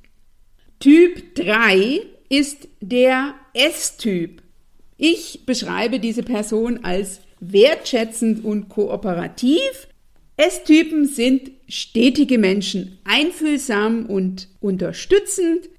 Typ 0.80 1.36
3 1.36 2.02
ist 2.30 2.68
der 2.82 3.34
S-Typ. 3.54 4.44
Ich 4.98 5.46
beschreibe 5.46 6.00
diese 6.00 6.24
Person 6.24 6.84
als 6.84 7.22
wertschätzend 7.40 8.44
und 8.44 8.70
kooperativ. 8.70 9.88
S-Typen 10.38 11.06
sind 11.06 11.52
stetige 11.68 12.38
Menschen, 12.38 13.00
einfühlsam 13.04 14.06
und 14.06 14.50
unterstützend, 14.60 15.70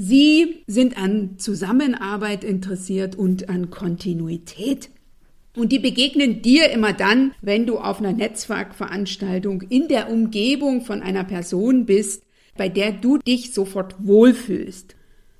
Sie 0.00 0.62
sind 0.68 0.96
an 0.96 1.38
Zusammenarbeit 1.38 2.44
interessiert 2.44 3.16
und 3.16 3.48
an 3.48 3.68
Kontinuität. 3.68 4.90
Und 5.56 5.72
die 5.72 5.80
begegnen 5.80 6.40
dir 6.40 6.70
immer 6.70 6.92
dann, 6.92 7.32
wenn 7.42 7.66
du 7.66 7.78
auf 7.78 7.98
einer 7.98 8.12
Netzwerkveranstaltung 8.12 9.62
in 9.62 9.88
der 9.88 10.08
Umgebung 10.08 10.82
von 10.82 11.02
einer 11.02 11.24
Person 11.24 11.84
bist, 11.84 12.22
bei 12.56 12.68
der 12.68 12.92
du 12.92 13.18
dich 13.18 13.52
sofort 13.52 13.96
wohlfühlst. 13.98 14.94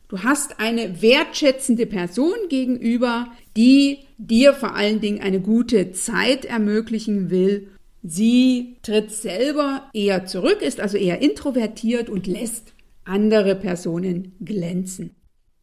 Du 0.09 0.25
hast 0.25 0.59
eine 0.59 1.03
wertschätzende 1.03 1.87
Person 1.87 2.35
gegenüber, 2.49 3.29
die 3.57 4.01
dir 4.17 4.55
vor 4.55 4.75
allen 4.75 5.01
Dingen 5.01 5.21
eine 5.21 5.39
gute 5.39 5.93
Zeit 5.93 6.45
ermöglichen 6.45 7.31
will 7.31 7.69
Sie 8.03 8.77
tritt 8.83 9.11
selber 9.11 9.91
eher 9.93 10.25
zurück, 10.25 10.63
ist 10.63 10.81
also 10.81 10.97
eher 10.97 11.21
introvertiert 11.21 12.09
und 12.09 12.27
lässt 12.27 12.73
andere 13.09 13.57
Personen 13.57 14.37
glänzen. 14.41 15.15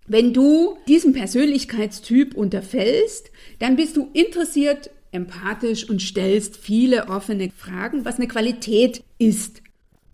Wenn 0.07 0.33
du 0.33 0.77
diesem 0.87 1.13
Persönlichkeitstyp 1.13 2.35
unterfällst, 2.35 3.31
dann 3.59 3.75
bist 3.75 3.97
du 3.97 4.09
interessiert, 4.13 4.91
empathisch 5.11 5.89
und 5.89 6.01
stellst 6.01 6.57
viele 6.57 7.07
offene 7.07 7.49
Fragen, 7.49 8.05
was 8.05 8.17
eine 8.17 8.27
Qualität 8.27 9.03
ist. 9.17 9.63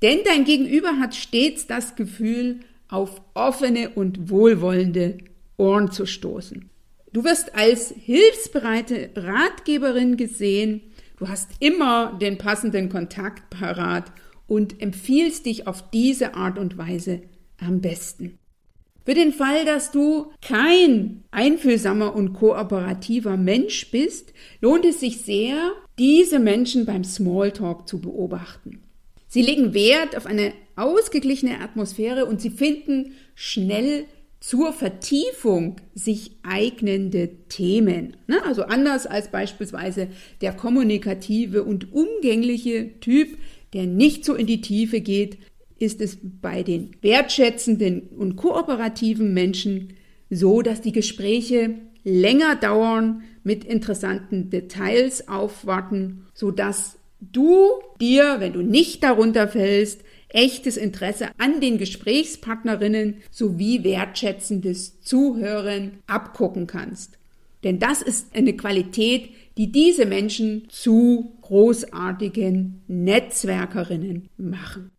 Denn 0.01 0.19
dein 0.25 0.45
Gegenüber 0.45 0.99
hat 0.99 1.15
stets 1.15 1.67
das 1.67 1.95
Gefühl, 1.95 2.61
auf 2.87 3.21
offene 3.33 3.89
und 3.89 4.29
wohlwollende 4.29 5.17
Ohren 5.57 5.91
zu 5.91 6.05
stoßen. 6.05 6.69
Du 7.13 7.23
wirst 7.23 7.55
als 7.55 7.93
hilfsbereite 7.97 9.11
Ratgeberin 9.15 10.17
gesehen, 10.17 10.81
du 11.17 11.27
hast 11.27 11.49
immer 11.59 12.17
den 12.19 12.37
passenden 12.37 12.89
Kontakt 12.89 13.49
parat 13.49 14.11
und 14.51 14.81
empfiehlst 14.81 15.45
dich 15.45 15.65
auf 15.65 15.89
diese 15.91 16.33
Art 16.33 16.59
und 16.59 16.77
Weise 16.77 17.21
am 17.57 17.79
besten. 17.79 18.37
Für 19.05 19.13
den 19.13 19.31
Fall, 19.31 19.63
dass 19.63 19.91
du 19.91 20.33
kein 20.41 21.23
einfühlsamer 21.31 22.13
und 22.13 22.33
kooperativer 22.33 23.37
Mensch 23.37 23.89
bist, 23.91 24.33
lohnt 24.59 24.83
es 24.83 24.99
sich 24.99 25.21
sehr, 25.21 25.71
diese 25.97 26.39
Menschen 26.39 26.85
beim 26.85 27.05
Smalltalk 27.05 27.87
zu 27.87 28.01
beobachten. 28.01 28.83
Sie 29.29 29.41
legen 29.41 29.73
Wert 29.73 30.17
auf 30.17 30.25
eine 30.25 30.51
ausgeglichene 30.75 31.61
Atmosphäre 31.61 32.25
und 32.25 32.41
sie 32.41 32.49
finden 32.49 33.13
schnell 33.35 34.03
zur 34.41 34.73
Vertiefung 34.73 35.77
sich 35.93 36.31
eignende 36.43 37.29
Themen. 37.47 38.17
Ne? 38.27 38.43
Also 38.43 38.63
anders 38.63 39.07
als 39.07 39.29
beispielsweise 39.29 40.09
der 40.41 40.51
kommunikative 40.51 41.63
und 41.63 41.93
umgängliche 41.93 42.99
Typ, 42.99 43.37
der 43.73 43.85
nicht 43.85 44.25
so 44.25 44.33
in 44.35 44.47
die 44.47 44.61
Tiefe 44.61 45.01
geht, 45.01 45.37
ist 45.79 46.01
es 46.01 46.17
bei 46.21 46.63
den 46.63 46.91
wertschätzenden 47.01 48.01
und 48.17 48.35
kooperativen 48.35 49.33
Menschen 49.33 49.93
so, 50.29 50.61
dass 50.61 50.81
die 50.81 50.91
Gespräche 50.91 51.75
länger 52.03 52.55
dauern, 52.55 53.23
mit 53.43 53.63
interessanten 53.63 54.49
Details 54.49 55.27
aufwarten, 55.27 56.27
so 56.33 56.51
dass 56.51 56.99
du 57.19 57.67
dir, 57.99 58.35
wenn 58.39 58.53
du 58.53 58.61
nicht 58.61 59.03
darunter 59.03 59.47
fällst, 59.47 60.01
echtes 60.29 60.77
Interesse 60.77 61.29
an 61.37 61.59
den 61.59 61.77
Gesprächspartnerinnen 61.77 63.17
sowie 63.31 63.83
wertschätzendes 63.83 65.01
Zuhören 65.01 65.99
abgucken 66.07 66.67
kannst. 66.67 67.17
Denn 67.63 67.79
das 67.79 68.01
ist 68.01 68.35
eine 68.35 68.55
Qualität, 68.55 69.29
die 69.57 69.71
diese 69.71 70.05
Menschen 70.05 70.67
zu 70.69 71.37
großartigen 71.41 72.83
Netzwerkerinnen 72.87 74.29
machen. 74.37 74.91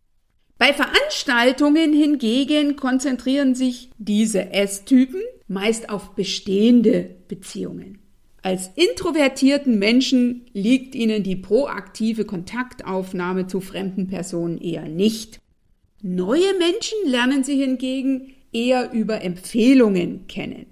Bei 0.57 0.71
Veranstaltungen 0.71 1.93
hingegen 1.93 2.75
konzentrieren 2.75 3.55
sich 3.55 3.89
diese 3.97 4.51
S-Typen 4.51 5.21
meist 5.47 5.89
auf 5.89 6.15
bestehende 6.15 7.15
Beziehungen. 7.27 7.99
Als 8.41 8.69
introvertierten 8.75 9.79
Menschen 9.79 10.45
liegt 10.53 10.95
ihnen 10.95 11.23
die 11.23 11.37
proaktive 11.37 12.25
Kontaktaufnahme 12.25 13.47
zu 13.47 13.61
fremden 13.61 14.07
Personen 14.07 14.57
eher 14.57 14.87
nicht. 14.87 15.39
Neue 16.01 16.57
Menschen 16.59 16.97
lernen 17.05 17.45
sie 17.45 17.55
hingegen 17.55 18.33
eher 18.51 18.91
über 18.91 19.21
Empfehlungen 19.21 20.27
kennen. 20.27 20.65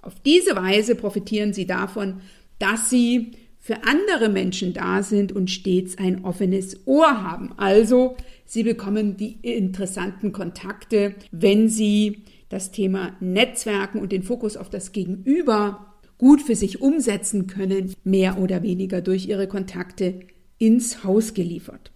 Auf 0.00 0.20
diese 0.20 0.56
Weise 0.56 0.94
profitieren 0.94 1.52
sie 1.52 1.66
davon, 1.66 2.20
dass 2.58 2.90
sie 2.90 3.32
für 3.64 3.84
andere 3.84 4.28
Menschen 4.28 4.74
da 4.74 5.02
sind 5.02 5.32
und 5.32 5.50
stets 5.50 5.96
ein 5.96 6.22
offenes 6.24 6.86
Ohr 6.86 7.22
haben. 7.22 7.54
Also 7.56 8.14
Sie 8.44 8.62
bekommen 8.62 9.16
die 9.16 9.38
interessanten 9.40 10.32
Kontakte, 10.32 11.14
wenn 11.30 11.70
Sie 11.70 12.24
das 12.50 12.72
Thema 12.72 13.16
Netzwerken 13.20 14.00
und 14.00 14.12
den 14.12 14.22
Fokus 14.22 14.58
auf 14.58 14.68
das 14.68 14.92
Gegenüber 14.92 15.94
gut 16.18 16.42
für 16.42 16.56
sich 16.56 16.82
umsetzen 16.82 17.46
können, 17.46 17.94
mehr 18.04 18.38
oder 18.38 18.62
weniger 18.62 19.00
durch 19.00 19.26
Ihre 19.28 19.48
Kontakte 19.48 20.20
ins 20.58 21.02
Haus 21.02 21.32
geliefert. 21.32 21.90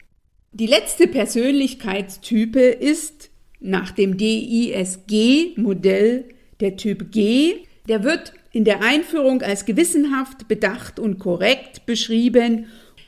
Die 0.53 0.66
letzte 0.66 1.07
Persönlichkeitstype 1.07 2.61
ist 2.61 3.29
nach 3.61 3.90
dem 3.90 4.16
DISG-Modell 4.16 5.55
der 6.61 6.77
Typ 6.77 7.12
G. 7.12 7.57
Der 7.88 8.05
wird 8.05 8.33
in 8.59 8.64
der 8.64 8.83
Einführung 8.83 9.40
als 9.42 9.66
gewissenhaft, 9.66 10.49
bedacht 10.49 10.99
und 10.99 11.21
korrekt 11.21 11.87
beschrieben. 11.87 12.66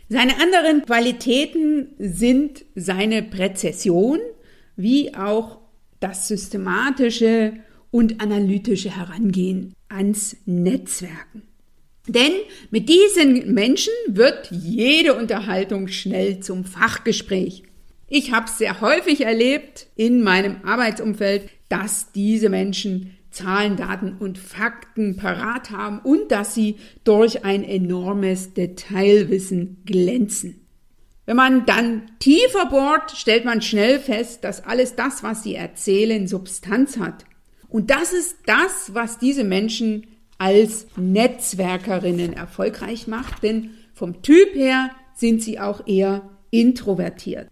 Seine 0.09 0.41
anderen 0.41 0.87
Qualitäten 0.87 1.89
sind 1.99 2.65
seine 2.77 3.25
Präzession 3.25 4.21
wie 4.77 5.13
auch 5.17 5.59
das 5.99 6.29
systematische 6.29 7.55
und 7.91 8.21
analytische 8.21 8.97
Herangehen 8.97 9.75
ans 9.89 10.37
Netzwerken. 10.47 11.43
Denn 12.07 12.31
mit 12.71 12.89
diesen 12.89 13.53
Menschen 13.53 13.93
wird 14.07 14.53
jede 14.53 15.15
Unterhaltung 15.15 15.89
schnell 15.89 16.39
zum 16.39 16.65
Fachgespräch. 16.65 17.65
Ich 18.07 18.31
habe 18.31 18.49
sehr 18.49 18.81
häufig 18.81 19.23
erlebt 19.23 19.89
in 19.97 20.23
meinem 20.23 20.59
Arbeitsumfeld, 20.63 21.51
dass 21.69 22.13
diese 22.13 22.51
Menschen 22.51 23.17
Zahlen, 23.31 23.77
Daten 23.77 24.17
und 24.19 24.39
Fakten 24.39 25.17
parat 25.17 25.71
haben 25.71 26.01
und 26.01 26.31
dass 26.33 26.55
sie 26.55 26.77
durch 27.05 27.45
ein 27.45 27.63
enormes 27.63 28.55
Detailwissen 28.55 29.83
glänzen. 29.85 30.67
Wenn 31.27 31.37
man 31.37 31.65
dann 31.65 32.11
tiefer 32.19 32.67
bohrt, 32.67 33.13
stellt 33.13 33.45
man 33.45 33.63
schnell 33.63 34.01
fest, 34.01 34.43
dass 34.43 34.65
alles 34.65 34.97
das, 34.97 35.23
was 35.23 35.45
sie 35.45 35.55
erzählen, 35.55 36.27
Substanz 36.27 36.99
hat. 36.99 37.25
Und 37.69 37.91
das 37.91 38.13
ist 38.13 38.37
das, 38.47 38.95
was 38.95 39.19
diese 39.19 39.45
Menschen 39.45 40.09
als 40.39 40.87
Netzwerkerinnen 40.97 42.33
erfolgreich 42.33 43.07
macht, 43.07 43.43
denn 43.45 43.71
vom 43.95 44.23
Typ 44.23 44.55
her 44.55 44.91
sind 45.15 45.43
sie 45.43 45.61
auch 45.61 45.87
eher 45.87 46.29
introvertiert. 46.51 47.49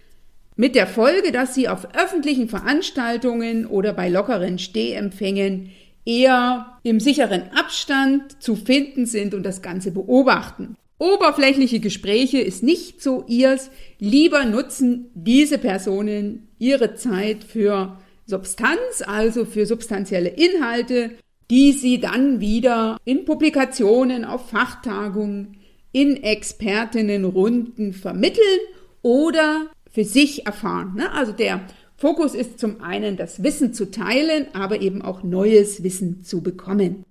Mit 0.60 0.74
der 0.74 0.88
Folge, 0.88 1.30
dass 1.30 1.54
sie 1.54 1.68
auf 1.68 1.94
öffentlichen 1.94 2.48
Veranstaltungen 2.48 3.64
oder 3.64 3.92
bei 3.92 4.08
lockeren 4.08 4.58
Stehempfängen 4.58 5.70
eher 6.04 6.80
im 6.82 6.98
sicheren 6.98 7.44
Abstand 7.54 8.42
zu 8.42 8.56
finden 8.56 9.06
sind 9.06 9.34
und 9.34 9.44
das 9.44 9.62
Ganze 9.62 9.92
beobachten. 9.92 10.74
Oberflächliche 10.98 11.78
Gespräche 11.78 12.40
ist 12.40 12.64
nicht 12.64 13.00
so 13.00 13.22
ihrs. 13.28 13.70
Lieber 14.00 14.44
nutzen 14.46 15.12
diese 15.14 15.58
Personen 15.58 16.48
ihre 16.58 16.96
Zeit 16.96 17.44
für 17.44 17.96
Substanz, 18.26 19.04
also 19.06 19.44
für 19.44 19.64
substanzielle 19.64 20.30
Inhalte, 20.30 21.12
die 21.52 21.70
sie 21.70 22.00
dann 22.00 22.40
wieder 22.40 22.96
in 23.04 23.24
Publikationen, 23.24 24.24
auf 24.24 24.50
Fachtagungen, 24.50 25.56
in 25.92 26.20
Expertinnenrunden 26.20 27.92
vermitteln 27.92 28.58
oder 29.02 29.68
für 29.98 30.04
sich 30.04 30.46
erfahren. 30.46 30.94
Ne? 30.94 31.10
Also 31.10 31.32
der 31.32 31.60
Fokus 31.96 32.36
ist 32.36 32.60
zum 32.60 32.82
einen 32.82 33.16
das 33.16 33.42
Wissen 33.42 33.74
zu 33.74 33.90
teilen, 33.90 34.46
aber 34.52 34.80
eben 34.80 35.02
auch 35.02 35.24
neues 35.24 35.82
Wissen 35.82 36.22
zu 36.22 36.40
bekommen. 36.40 37.04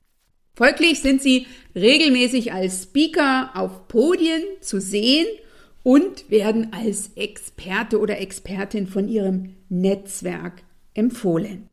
Folglich 0.56 1.02
sind 1.02 1.21
sie 1.21 1.47
regelmäßig 1.76 2.54
als 2.54 2.84
Speaker 2.84 3.50
auf 3.56 3.89
Podien 3.89 4.41
zu 4.62 4.80
sehen 4.80 5.28
und 5.84 6.32
werden 6.32 6.71
als 6.71 7.12
Experte 7.17 8.00
oder 8.00 8.21
Expertin 8.21 8.88
von 8.88 9.10
ihrem 9.10 9.56
Netzwerk 9.67 10.63
empfohlen. 10.93 11.67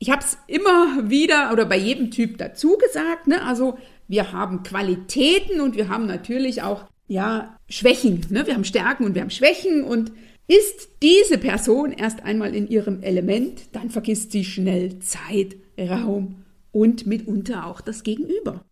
Ich 0.00 0.10
habe 0.10 0.24
es 0.24 0.36
immer 0.48 1.08
wieder 1.08 1.52
oder 1.52 1.64
bei 1.64 1.76
jedem 1.76 2.10
Typ 2.10 2.38
dazu 2.38 2.76
gesagt, 2.76 3.28
ne? 3.28 3.44
also 3.44 3.78
wir 4.08 4.32
haben 4.32 4.64
Qualitäten 4.64 5.60
und 5.60 5.76
wir 5.76 5.88
haben 5.88 6.08
natürlich 6.08 6.62
auch 6.62 6.86
ja 7.06 7.56
Schwächen. 7.68 8.26
Ne? 8.30 8.48
Wir 8.48 8.54
haben 8.54 8.64
Stärken 8.64 9.04
und 9.04 9.14
wir 9.14 9.22
haben 9.22 9.30
Schwächen 9.30 9.84
und 9.84 10.10
ist 10.50 10.88
diese 11.00 11.38
Person 11.38 11.92
erst 11.92 12.24
einmal 12.24 12.56
in 12.56 12.68
ihrem 12.68 13.02
Element, 13.02 13.62
dann 13.70 13.88
vergisst 13.88 14.32
sie 14.32 14.44
schnell 14.44 14.98
Zeit, 14.98 15.54
Raum 15.78 16.44
und 16.72 17.06
mitunter 17.06 17.66
auch 17.66 17.80
das 17.80 18.02
Gegenüber. 18.02 18.64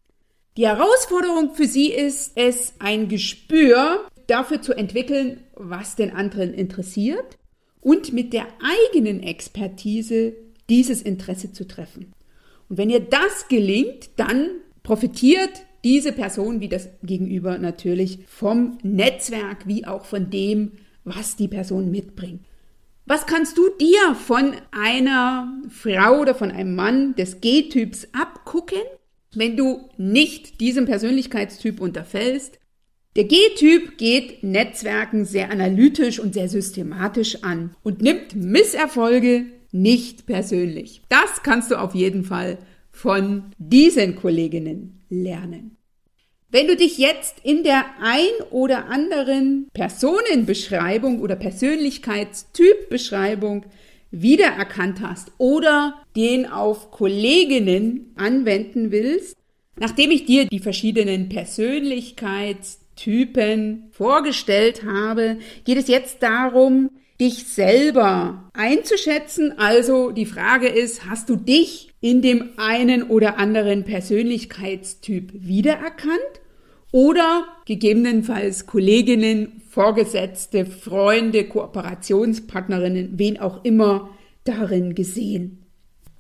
Die 0.57 0.67
Herausforderung 0.67 1.55
für 1.55 1.69
sie 1.69 1.93
ist 1.93 2.33
es, 2.35 2.75
ein 2.81 3.09
Gespür 3.09 4.09
dafür 4.27 4.61
zu 4.61 4.73
entwickeln, 4.73 5.39
was 5.55 5.95
den 5.95 6.11
anderen 6.11 6.53
interessiert 6.53 7.39
und 7.81 8.13
mit 8.13 8.33
der 8.33 8.49
eigenen 8.91 9.23
Expertise 9.23 10.35
dieses 10.69 11.01
Interesse 11.01 11.53
zu 11.53 11.65
treffen. 11.65 12.13
Und 12.69 12.77
wenn 12.77 12.91
ihr 12.91 13.01
das 13.01 13.47
gelingt, 13.49 14.11
dann 14.17 14.49
profitiert 14.83 15.51
diese 15.85 16.11
Person 16.13 16.61
wie 16.61 16.69
das 16.69 16.89
Gegenüber 17.05 17.57
natürlich 17.59 18.19
vom 18.27 18.79
Netzwerk 18.83 19.69
wie 19.69 19.87
auch 19.87 20.05
von 20.05 20.29
dem, 20.29 20.73
was 21.09 21.37
die 21.37 21.49
Person 21.49 21.91
mitbringt. 21.91 22.43
Was 23.07 23.27
kannst 23.27 23.57
du 23.57 23.63
dir 23.81 24.15
von 24.15 24.53
einer 24.71 25.51
Frau 25.71 26.21
oder 26.21 26.35
von 26.35 26.51
einem 26.51 26.75
Mann 26.75 27.15
des 27.15 27.41
G-Typs 27.41 28.09
abgucken, 28.13 28.83
wenn 29.35 29.57
du 29.57 29.89
nicht 29.97 30.61
diesem 30.61 30.85
Persönlichkeitstyp 30.85 31.81
unterfällst? 31.81 32.59
Der 33.17 33.25
G-Typ 33.25 33.97
geht 33.97 34.43
Netzwerken 34.43 35.25
sehr 35.25 35.51
analytisch 35.51 36.21
und 36.21 36.35
sehr 36.35 36.51
systematisch 36.51 37.43
an 37.43 37.75
und 37.83 38.03
nimmt 38.03 38.37
Misserfolge 38.37 39.47
nicht 39.73 40.27
persönlich. 40.27 41.01
Das 41.09 41.43
kannst 41.43 41.71
du 41.71 41.77
auf 41.77 41.95
jeden 41.95 42.25
Fall 42.25 42.59
von 42.91 43.45
diesen 43.57 44.17
Kolleginnen 44.17 45.01
lernen. 45.09 45.78
Wenn 46.51 46.67
du 46.67 46.77
dich 46.77 46.97
jetzt 46.97 47.41
in 47.43 47.63
der 47.63 47.85
ein 48.01 48.31
oder 48.51 48.87
anderen 48.87 49.69
Personenbeschreibung 49.75 51.21
oder 51.21 51.37
Persönlichkeitstypbeschreibung 51.37 53.67
wiedererkannt 54.11 55.03
hast 55.03 55.31
oder 55.37 56.03
den 56.17 56.47
auf 56.47 56.91
Kolleginnen 56.91 58.15
anwenden 58.17 58.91
willst, 58.91 59.37
nachdem 59.77 60.11
ich 60.11 60.25
dir 60.25 60.47
die 60.47 60.61
verschiedenen 60.61 61.29
Persönlichkeitstypen 61.29 63.91
vorgestellt 63.91 64.85
habe, 64.85 65.41
geht 65.65 65.77
es 65.77 65.89
jetzt 65.89 66.23
darum, 66.23 66.89
dich 67.21 67.45
selber 67.45 68.49
einzuschätzen. 68.55 69.59
Also 69.59 70.13
die 70.13 70.25
Frage 70.25 70.69
ist, 70.69 71.05
hast 71.05 71.29
du 71.29 71.37
dich 71.37 71.88
in 72.01 72.23
dem 72.23 72.51
einen 72.57 73.05
oder 73.05 73.39
anderen 73.39 73.85
Persönlichkeitstyp 73.85 75.33
wiedererkannt 75.35 76.41
oder 76.93 77.45
gegebenenfalls 77.67 78.67
Kolleginnen, 78.67 79.61
Vorgesetzte, 79.69 80.65
Freunde, 80.65 81.45
Kooperationspartnerinnen, 81.45 83.19
wen 83.19 83.39
auch 83.39 83.65
immer 83.65 84.11
darin 84.45 84.95
gesehen. 84.95 85.67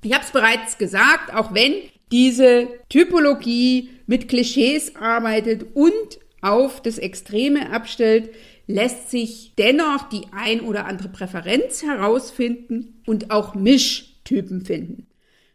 Ich 0.02 0.12
habe 0.12 0.24
es 0.24 0.30
bereits 0.30 0.78
gesagt, 0.78 1.34
auch 1.34 1.54
wenn 1.54 1.72
diese 2.12 2.68
Typologie 2.88 3.90
mit 4.06 4.28
Klischees 4.28 4.96
arbeitet 4.96 5.66
und 5.74 6.18
auf 6.40 6.80
das 6.82 6.98
Extreme 6.98 7.72
abstellt, 7.72 8.30
lässt 8.66 9.10
sich 9.10 9.54
dennoch 9.58 10.08
die 10.08 10.22
ein 10.30 10.60
oder 10.60 10.86
andere 10.86 11.08
Präferenz 11.08 11.82
herausfinden 11.82 13.00
und 13.06 13.30
auch 13.30 13.54
Mischtypen 13.54 14.64
finden. 14.64 15.07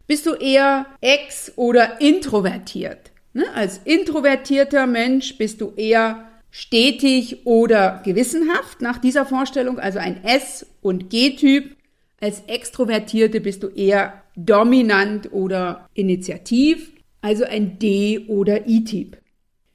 Bist 0.08 0.26
du 0.26 0.34
eher 0.34 0.86
ex- 1.02 1.54
oder 1.56 2.02
introvertiert? 2.02 3.12
Ne? 3.34 3.46
Als 3.56 3.80
introvertierter 3.86 4.86
Mensch 4.86 5.38
bist 5.38 5.62
du 5.62 5.74
eher 5.76 6.28
stetig 6.52 7.46
oder 7.46 8.02
gewissenhaft 8.06 8.82
nach 8.82 9.00
dieser 9.00 9.26
Vorstellung, 9.26 9.80
also 9.80 10.00
ein 10.00 10.24
S- 10.24 10.68
und 10.82 11.10
G-Typ. 11.10 11.76
Als 12.22 12.44
Extrovertierte 12.48 13.42
bist 13.42 13.64
du 13.64 13.70
eher 13.70 14.22
dominant 14.36 15.32
oder 15.32 15.90
initiativ, 15.94 16.92
also 17.22 17.44
ein 17.44 17.80
D- 17.80 18.26
oder 18.28 18.68
I-Typ. 18.68 19.18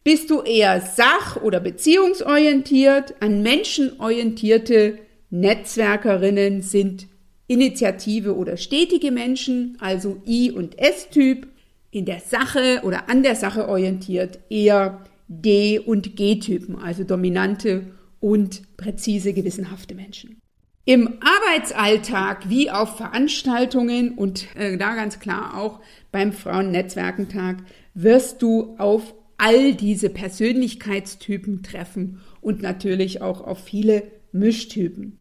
Bist 0.04 0.30
du 0.30 0.42
eher 0.42 0.80
sach- 0.80 1.36
oder 1.42 1.60
beziehungsorientiert? 1.60 3.16
An 3.20 3.42
Menschen 3.42 3.98
orientierte 4.00 4.98
Netzwerkerinnen 5.30 6.62
sind 6.62 7.08
Initiative 7.48 8.36
oder 8.36 8.56
stetige 8.56 9.10
Menschen, 9.10 9.76
also 9.80 10.22
I- 10.26 10.52
und 10.52 10.78
S-Typ. 10.78 11.48
In 11.90 12.04
der 12.04 12.20
Sache 12.20 12.82
oder 12.84 13.08
an 13.08 13.22
der 13.22 13.34
Sache 13.34 13.66
orientiert 13.66 14.38
eher 14.50 15.02
D- 15.26 15.78
und 15.78 16.16
G-Typen, 16.16 16.76
also 16.76 17.02
dominante 17.02 17.86
und 18.20 18.76
präzise 18.76 19.32
gewissenhafte 19.32 19.94
Menschen. 19.94 20.40
Im 20.84 21.18
Arbeitsalltag 21.20 22.48
wie 22.48 22.70
auf 22.70 22.96
Veranstaltungen 22.96 24.12
und 24.12 24.46
äh, 24.56 24.76
da 24.76 24.94
ganz 24.94 25.18
klar 25.18 25.58
auch 25.58 25.80
beim 26.12 26.32
Frauennetzwerkentag 26.32 27.58
wirst 27.94 28.42
du 28.42 28.74
auf 28.78 29.14
all 29.38 29.74
diese 29.74 30.10
Persönlichkeitstypen 30.10 31.62
treffen 31.62 32.20
und 32.40 32.62
natürlich 32.62 33.22
auch 33.22 33.40
auf 33.40 33.64
viele 33.64 34.10
Mischtypen. 34.32 35.17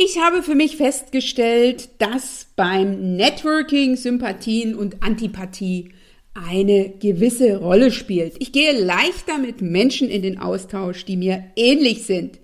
Ich 0.00 0.16
habe 0.20 0.44
für 0.44 0.54
mich 0.54 0.76
festgestellt, 0.76 1.88
dass 1.98 2.46
beim 2.54 3.16
Networking 3.16 3.96
Sympathien 3.96 4.76
und 4.76 5.02
Antipathie 5.02 5.90
eine 6.34 6.90
gewisse 7.00 7.56
Rolle 7.56 7.90
spielt. 7.90 8.36
Ich 8.38 8.52
gehe 8.52 8.80
leichter 8.80 9.38
mit 9.38 9.60
Menschen 9.60 10.08
in 10.08 10.22
den 10.22 10.38
Austausch, 10.38 11.04
die 11.04 11.16
mir 11.16 11.42
ähnlich 11.56 12.04
sind. 12.04 12.38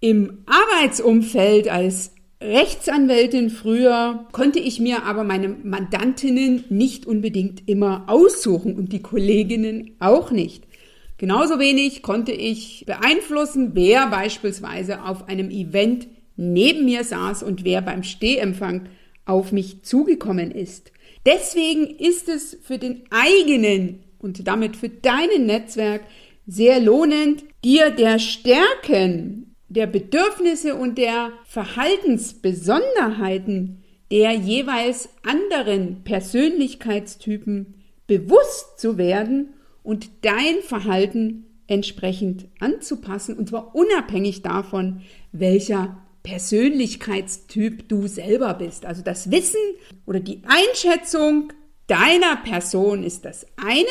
Im 0.00 0.44
Arbeitsumfeld 0.44 1.68
als 1.68 2.12
Rechtsanwältin 2.42 3.48
früher 3.48 4.26
konnte 4.32 4.58
ich 4.58 4.78
mir 4.78 5.04
aber 5.04 5.24
meine 5.24 5.48
Mandantinnen 5.48 6.64
nicht 6.68 7.06
unbedingt 7.06 7.66
immer 7.66 8.04
aussuchen 8.08 8.76
und 8.76 8.92
die 8.92 9.00
Kolleginnen 9.00 9.96
auch 10.00 10.30
nicht. 10.30 10.64
Genauso 11.16 11.58
wenig 11.58 12.02
konnte 12.02 12.32
ich 12.32 12.84
beeinflussen, 12.86 13.70
wer 13.72 14.08
beispielsweise 14.08 15.02
auf 15.02 15.28
einem 15.28 15.50
Event 15.50 16.06
neben 16.40 16.84
mir 16.86 17.04
saß 17.04 17.42
und 17.42 17.64
wer 17.64 17.82
beim 17.82 18.02
Stehempfang 18.02 18.88
auf 19.26 19.52
mich 19.52 19.82
zugekommen 19.82 20.50
ist. 20.50 20.90
Deswegen 21.26 21.86
ist 21.86 22.26
es 22.28 22.56
für 22.62 22.78
den 22.78 23.02
eigenen 23.10 24.04
und 24.18 24.48
damit 24.48 24.76
für 24.76 24.88
dein 24.88 25.44
Netzwerk 25.44 26.00
sehr 26.46 26.80
lohnend, 26.80 27.44
dir 27.62 27.90
der 27.90 28.18
Stärken, 28.18 29.54
der 29.68 29.86
Bedürfnisse 29.86 30.74
und 30.74 30.96
der 30.98 31.30
Verhaltensbesonderheiten 31.44 33.82
der 34.10 34.32
jeweils 34.32 35.10
anderen 35.22 36.02
Persönlichkeitstypen 36.02 37.74
bewusst 38.06 38.80
zu 38.80 38.96
werden 38.98 39.54
und 39.84 40.10
dein 40.22 40.62
Verhalten 40.62 41.46
entsprechend 41.68 42.48
anzupassen, 42.58 43.36
und 43.36 43.48
zwar 43.48 43.76
unabhängig 43.76 44.42
davon, 44.42 45.02
welcher 45.30 46.02
Persönlichkeitstyp 46.22 47.88
du 47.88 48.06
selber 48.06 48.54
bist. 48.54 48.86
Also 48.86 49.02
das 49.02 49.30
Wissen 49.30 49.60
oder 50.06 50.20
die 50.20 50.42
Einschätzung 50.46 51.52
deiner 51.86 52.36
Person 52.36 53.02
ist 53.02 53.24
das 53.24 53.46
eine, 53.56 53.86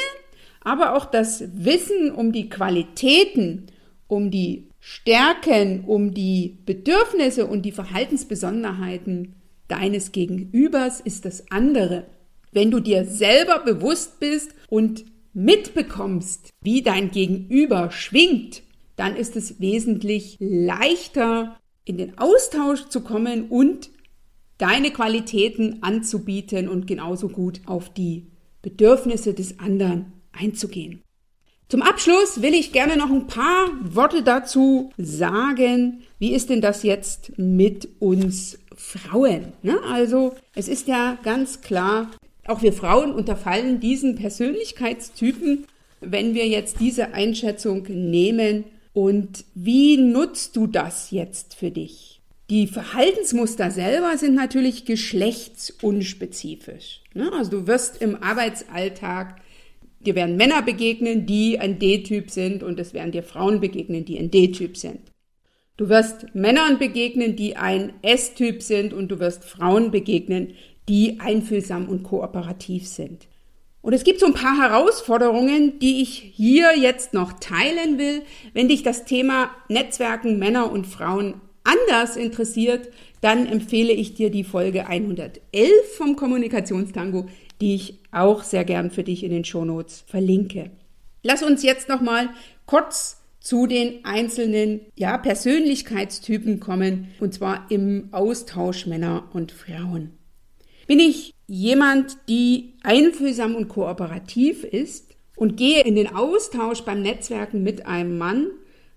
aber 0.62 0.96
auch 0.96 1.06
das 1.06 1.44
Wissen 1.54 2.12
um 2.12 2.32
die 2.32 2.50
Qualitäten, 2.50 3.68
um 4.08 4.32
die 4.32 4.70
Stärken, 4.80 5.84
um 5.86 6.13
die 6.13 6.58
Bedürfnisse 6.65 7.46
und 7.46 7.63
die 7.63 7.72
Verhaltensbesonderheiten 7.72 9.36
deines 9.68 10.12
Gegenübers 10.12 11.02
ist 11.02 11.26
das 11.26 11.52
andere. 11.52 12.08
Wenn 12.52 12.72
du 12.72 12.80
dir 12.80 13.06
selber 13.06 13.60
bewusst 13.60 14.20
bist 14.20 14.56
und 14.70 15.06
mitbekommst, 15.34 16.50
wie 16.62 16.82
dein 16.82 17.12
Gegenüber 17.12 17.92
schwingt, 17.92 18.63
dann 18.96 19.15
ist 19.15 19.36
es 19.36 19.60
wesentlich 19.60 20.38
leichter, 20.39 21.59
in 21.89 21.97
den 21.97 22.19
Austausch 22.19 22.88
zu 22.89 23.02
kommen 23.02 23.49
und 23.49 23.89
deine 24.60 24.91
Qualitäten 24.91 25.80
anzubieten 25.82 26.69
und 26.69 26.86
genauso 26.86 27.30
gut 27.30 27.62
auf 27.65 27.91
die 27.91 28.28
Bedürfnisse 28.62 29.34
des 29.34 29.60
anderen 29.60 30.13
einzugehen. 30.32 31.02
Zum 31.67 31.82
Abschluss 31.82 32.43
will 32.43 32.54
ich 32.54 32.73
gerne 32.73 32.95
noch 32.95 33.10
ein 33.10 33.25
paar 33.25 33.69
Worte 33.82 34.21
dazu 34.21 34.91
sagen. 34.97 36.04
Wie 36.19 36.34
ist 36.34 36.52
denn 36.52 36.62
das 36.62 36.84
jetzt 36.84 37.32
mit 37.38 37.89
uns 37.99 38.60
Frauen? 38.75 39.54
Ne? 39.63 39.80
Also 39.89 40.36
es 40.54 40.67
ist 40.67 40.88
ja 40.88 41.17
ganz 41.23 41.62
klar, 41.62 42.12
auch 42.45 42.62
wir 42.62 42.73
Frauen 42.73 43.12
unterfallen 43.13 43.80
diesen 43.80 44.15
Persönlichkeitstypen, 44.15 45.65
wenn 46.02 46.36
wir 46.36 46.47
jetzt 46.47 46.80
diese 46.80 47.13
Einschätzung 47.13 47.84
nehmen. 47.88 48.65
Und 49.00 49.46
wie 49.56 49.96
nutzt 49.96 50.58
du 50.58 50.68
das 50.68 51.12
jetzt 51.12 51.56
für 51.56 51.72
dich? 51.72 52.20
Die 52.50 52.68
Verhaltensmuster 52.68 53.72
selber 53.72 54.18
sind 54.18 54.36
natürlich 54.36 54.84
geschlechtsunspezifisch. 54.84 57.00
Ne? 57.14 57.32
Also 57.32 57.52
du 57.52 57.66
wirst 57.66 58.02
im 58.02 58.22
Arbeitsalltag, 58.22 59.40
dir 60.02 60.16
werden 60.16 60.36
Männer 60.36 60.64
begegnen, 60.64 61.26
die 61.26 61.60
ein 61.60 61.80
D-Typ 61.80 62.30
sind 62.30 62.62
und 62.62 62.78
es 62.78 62.94
werden 62.94 63.14
dir 63.14 63.24
Frauen 63.24 63.62
begegnen, 63.62 64.04
die 64.04 64.20
ein 64.20 64.32
D-Typ 64.32 64.76
sind. 64.76 65.00
Du 65.78 65.88
wirst 65.88 66.36
Männern 66.36 66.78
begegnen, 66.78 67.38
die 67.38 67.56
ein 67.56 67.94
S-Typ 68.02 68.62
sind 68.62 68.92
und 68.92 69.08
du 69.08 69.20
wirst 69.20 69.46
Frauen 69.46 69.92
begegnen, 69.92 70.56
die 70.90 71.22
einfühlsam 71.22 71.88
und 71.88 72.04
kooperativ 72.04 72.86
sind. 72.86 73.30
Und 73.82 73.94
es 73.94 74.04
gibt 74.04 74.20
so 74.20 74.26
ein 74.26 74.34
paar 74.34 74.58
Herausforderungen, 74.58 75.80
die 75.80 76.02
ich 76.02 76.34
hier 76.36 76.78
jetzt 76.78 77.13
noch 77.13 77.34
teilen 77.34 77.98
will. 77.98 78.24
Wenn 78.54 78.68
dich 78.68 78.84
das 78.84 79.06
Thema 79.06 79.52
Netzwerken 79.70 80.38
Männer 80.38 80.72
und 80.72 80.86
Frauen 80.86 81.42
anders 81.63 82.18
interessiert, 82.18 82.89
dann 83.22 83.46
empfehle 83.46 83.94
ich 83.94 84.15
dir 84.15 84.32
die 84.32 84.44
Folge 84.44 84.88
111 84.88 85.42
vom 85.98 86.15
Kommunikationstango, 86.15 87.28
die 87.62 87.76
ich 87.76 88.00
auch 88.12 88.44
sehr 88.44 88.65
gern 88.65 88.92
für 88.92 89.04
dich 89.04 89.24
in 89.24 89.32
den 89.32 89.46
Shownotes 89.46 90.04
verlinke. 90.08 90.72
Lass 91.24 91.44
uns 91.44 91.63
jetzt 91.63 91.89
noch 91.89 92.02
mal 92.02 92.30
kurz 92.65 93.18
zu 93.39 93.68
den 93.68 94.04
einzelnen 94.04 94.82
ja, 94.96 95.18
Persönlichkeitstypen 95.18 96.60
kommen, 96.60 97.10
und 97.20 97.34
zwar 97.34 97.65
im 97.70 98.10
Austausch 98.12 98.86
Männer 98.86 99.30
und 99.34 99.52
Frauen. 99.52 100.18
Bin 100.89 100.99
ich 100.99 101.36
jemand, 101.45 102.17
die 102.30 102.73
einfühlsam 102.82 103.54
und 103.54 103.67
kooperativ 103.67 104.63
ist 104.63 105.15
und 105.36 105.56
gehe 105.56 105.84
in 105.84 105.93
den 105.93 106.15
Austausch 106.15 106.82
beim 106.82 107.04
Netzwerken 107.04 107.62
mit 107.62 107.86
einem 107.86 108.17
Mann, 108.17 108.47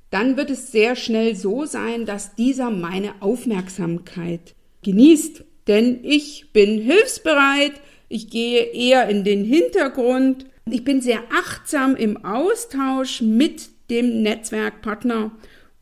dann 0.08 0.38
wird 0.38 0.48
es 0.48 0.72
sehr 0.72 0.96
schnell 0.96 1.36
so 1.36 1.66
sein, 1.66 2.06
dass 2.06 2.34
dieser 2.34 2.70
meine 2.70 3.20
Aufmerksamkeit 3.20 4.54
genießt. 4.82 5.44
Denn 5.66 6.02
ich 6.02 6.54
bin 6.54 6.80
hilfsbereit, 6.80 7.72
ich 8.08 8.30
gehe 8.30 8.62
eher 8.72 9.10
in 9.10 9.22
den 9.22 9.44
Hintergrund, 9.44 10.46
ich 10.70 10.84
bin 10.84 11.02
sehr 11.02 11.20
achtsam 11.30 11.94
im 11.94 12.24
Austausch 12.24 13.20
mit 13.20 13.68
dem 13.90 14.22
Netzwerkpartner 14.22 15.32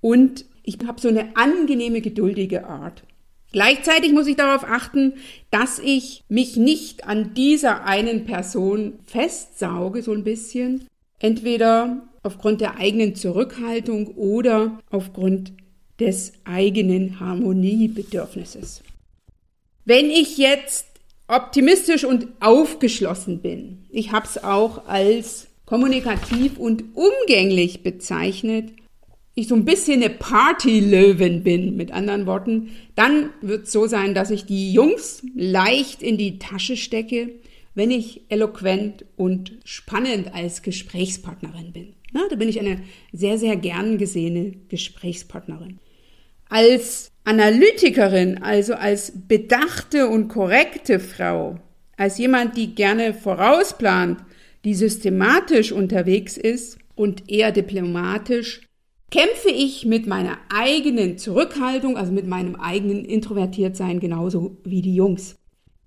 und 0.00 0.44
ich 0.64 0.78
habe 0.84 1.00
so 1.00 1.06
eine 1.06 1.36
angenehme, 1.36 2.00
geduldige 2.00 2.66
Art. 2.66 3.04
Gleichzeitig 3.52 4.12
muss 4.12 4.28
ich 4.28 4.36
darauf 4.36 4.64
achten, 4.64 5.14
dass 5.50 5.78
ich 5.80 6.22
mich 6.28 6.56
nicht 6.56 7.06
an 7.06 7.34
dieser 7.34 7.84
einen 7.84 8.24
Person 8.24 9.00
festsauge, 9.06 10.02
so 10.02 10.12
ein 10.12 10.24
bisschen. 10.24 10.86
Entweder 11.18 12.08
aufgrund 12.22 12.60
der 12.60 12.76
eigenen 12.76 13.14
Zurückhaltung 13.14 14.08
oder 14.16 14.78
aufgrund 14.90 15.52
des 15.98 16.32
eigenen 16.44 17.20
Harmoniebedürfnisses. 17.20 18.82
Wenn 19.84 20.10
ich 20.10 20.38
jetzt 20.38 20.86
optimistisch 21.28 22.04
und 22.04 22.28
aufgeschlossen 22.40 23.40
bin, 23.40 23.84
ich 23.90 24.12
habe 24.12 24.26
es 24.26 24.42
auch 24.42 24.86
als 24.86 25.48
kommunikativ 25.66 26.58
und 26.58 26.84
umgänglich 26.94 27.82
bezeichnet, 27.82 28.72
ich 29.34 29.48
so 29.48 29.54
ein 29.54 29.64
bisschen 29.64 30.02
eine 30.02 30.10
Partylöwin 30.10 31.42
bin, 31.42 31.76
mit 31.76 31.92
anderen 31.92 32.26
Worten, 32.26 32.70
dann 32.94 33.30
wird 33.40 33.64
es 33.66 33.72
so 33.72 33.86
sein, 33.86 34.14
dass 34.14 34.30
ich 34.30 34.44
die 34.44 34.72
Jungs 34.72 35.22
leicht 35.34 36.02
in 36.02 36.18
die 36.18 36.38
Tasche 36.38 36.76
stecke, 36.76 37.30
wenn 37.74 37.90
ich 37.90 38.22
eloquent 38.28 39.04
und 39.16 39.52
spannend 39.64 40.34
als 40.34 40.62
Gesprächspartnerin 40.62 41.72
bin. 41.72 41.94
Na, 42.12 42.22
da 42.28 42.36
bin 42.36 42.48
ich 42.48 42.58
eine 42.58 42.82
sehr, 43.12 43.38
sehr 43.38 43.56
gern 43.56 43.98
gesehene 43.98 44.52
Gesprächspartnerin. 44.68 45.78
Als 46.48 47.12
Analytikerin, 47.22 48.42
also 48.42 48.74
als 48.74 49.12
bedachte 49.28 50.08
und 50.08 50.26
korrekte 50.26 50.98
Frau, 50.98 51.60
als 51.96 52.18
jemand, 52.18 52.56
die 52.56 52.74
gerne 52.74 53.14
vorausplant, 53.14 54.18
die 54.64 54.74
systematisch 54.74 55.70
unterwegs 55.70 56.36
ist 56.36 56.78
und 56.96 57.30
eher 57.30 57.52
diplomatisch, 57.52 58.62
kämpfe 59.10 59.50
ich 59.50 59.84
mit 59.86 60.06
meiner 60.06 60.38
eigenen 60.54 61.18
Zurückhaltung, 61.18 61.96
also 61.96 62.12
mit 62.12 62.26
meinem 62.26 62.54
eigenen 62.54 63.04
Introvertiertsein 63.04 64.00
genauso 64.00 64.56
wie 64.64 64.82
die 64.82 64.94
Jungs. 64.94 65.36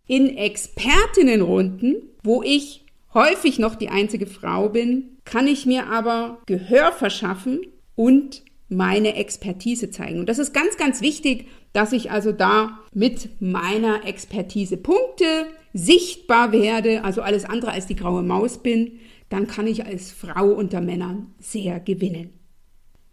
In 0.08 0.36
Expertinnenrunden, 0.36 2.04
wo 2.24 2.44
ich 2.44 2.86
häufig 3.14 3.60
noch 3.60 3.76
die 3.76 3.90
einzige 3.90 4.26
Frau 4.26 4.70
bin, 4.70 5.18
kann 5.24 5.48
ich 5.48 5.66
mir 5.66 5.88
aber 5.88 6.40
Gehör 6.46 6.92
verschaffen 6.92 7.62
und 7.96 8.44
meine 8.68 9.16
Expertise 9.16 9.92
zeigen. 9.92 10.20
Und 10.20 10.28
das 10.28 10.40
ist 10.40 10.54
ganz, 10.54 10.78
ganz 10.78 11.02
wichtig, 11.02 11.48
dass 11.74 11.94
ich 11.94 12.12
also 12.12 12.32
da 12.32 12.80
mit 12.94 13.42
meiner 13.42 14.06
Expertise 14.06 14.78
punkte, 14.78 15.48
sichtbar 15.74 16.52
werde, 16.52 17.04
also 17.04 17.22
alles 17.22 17.46
andere 17.46 17.72
als 17.72 17.88
die 17.88 17.96
graue 17.96 18.24
Maus 18.24 18.62
bin, 18.62 19.00
dann 19.30 19.48
kann 19.48 19.68
ich 19.68 19.86
als 19.86 20.12
Frau 20.12 20.48
unter 20.48 20.82
Männern 20.82 21.34
sehr 21.40 21.80
gewinnen. 21.80 22.43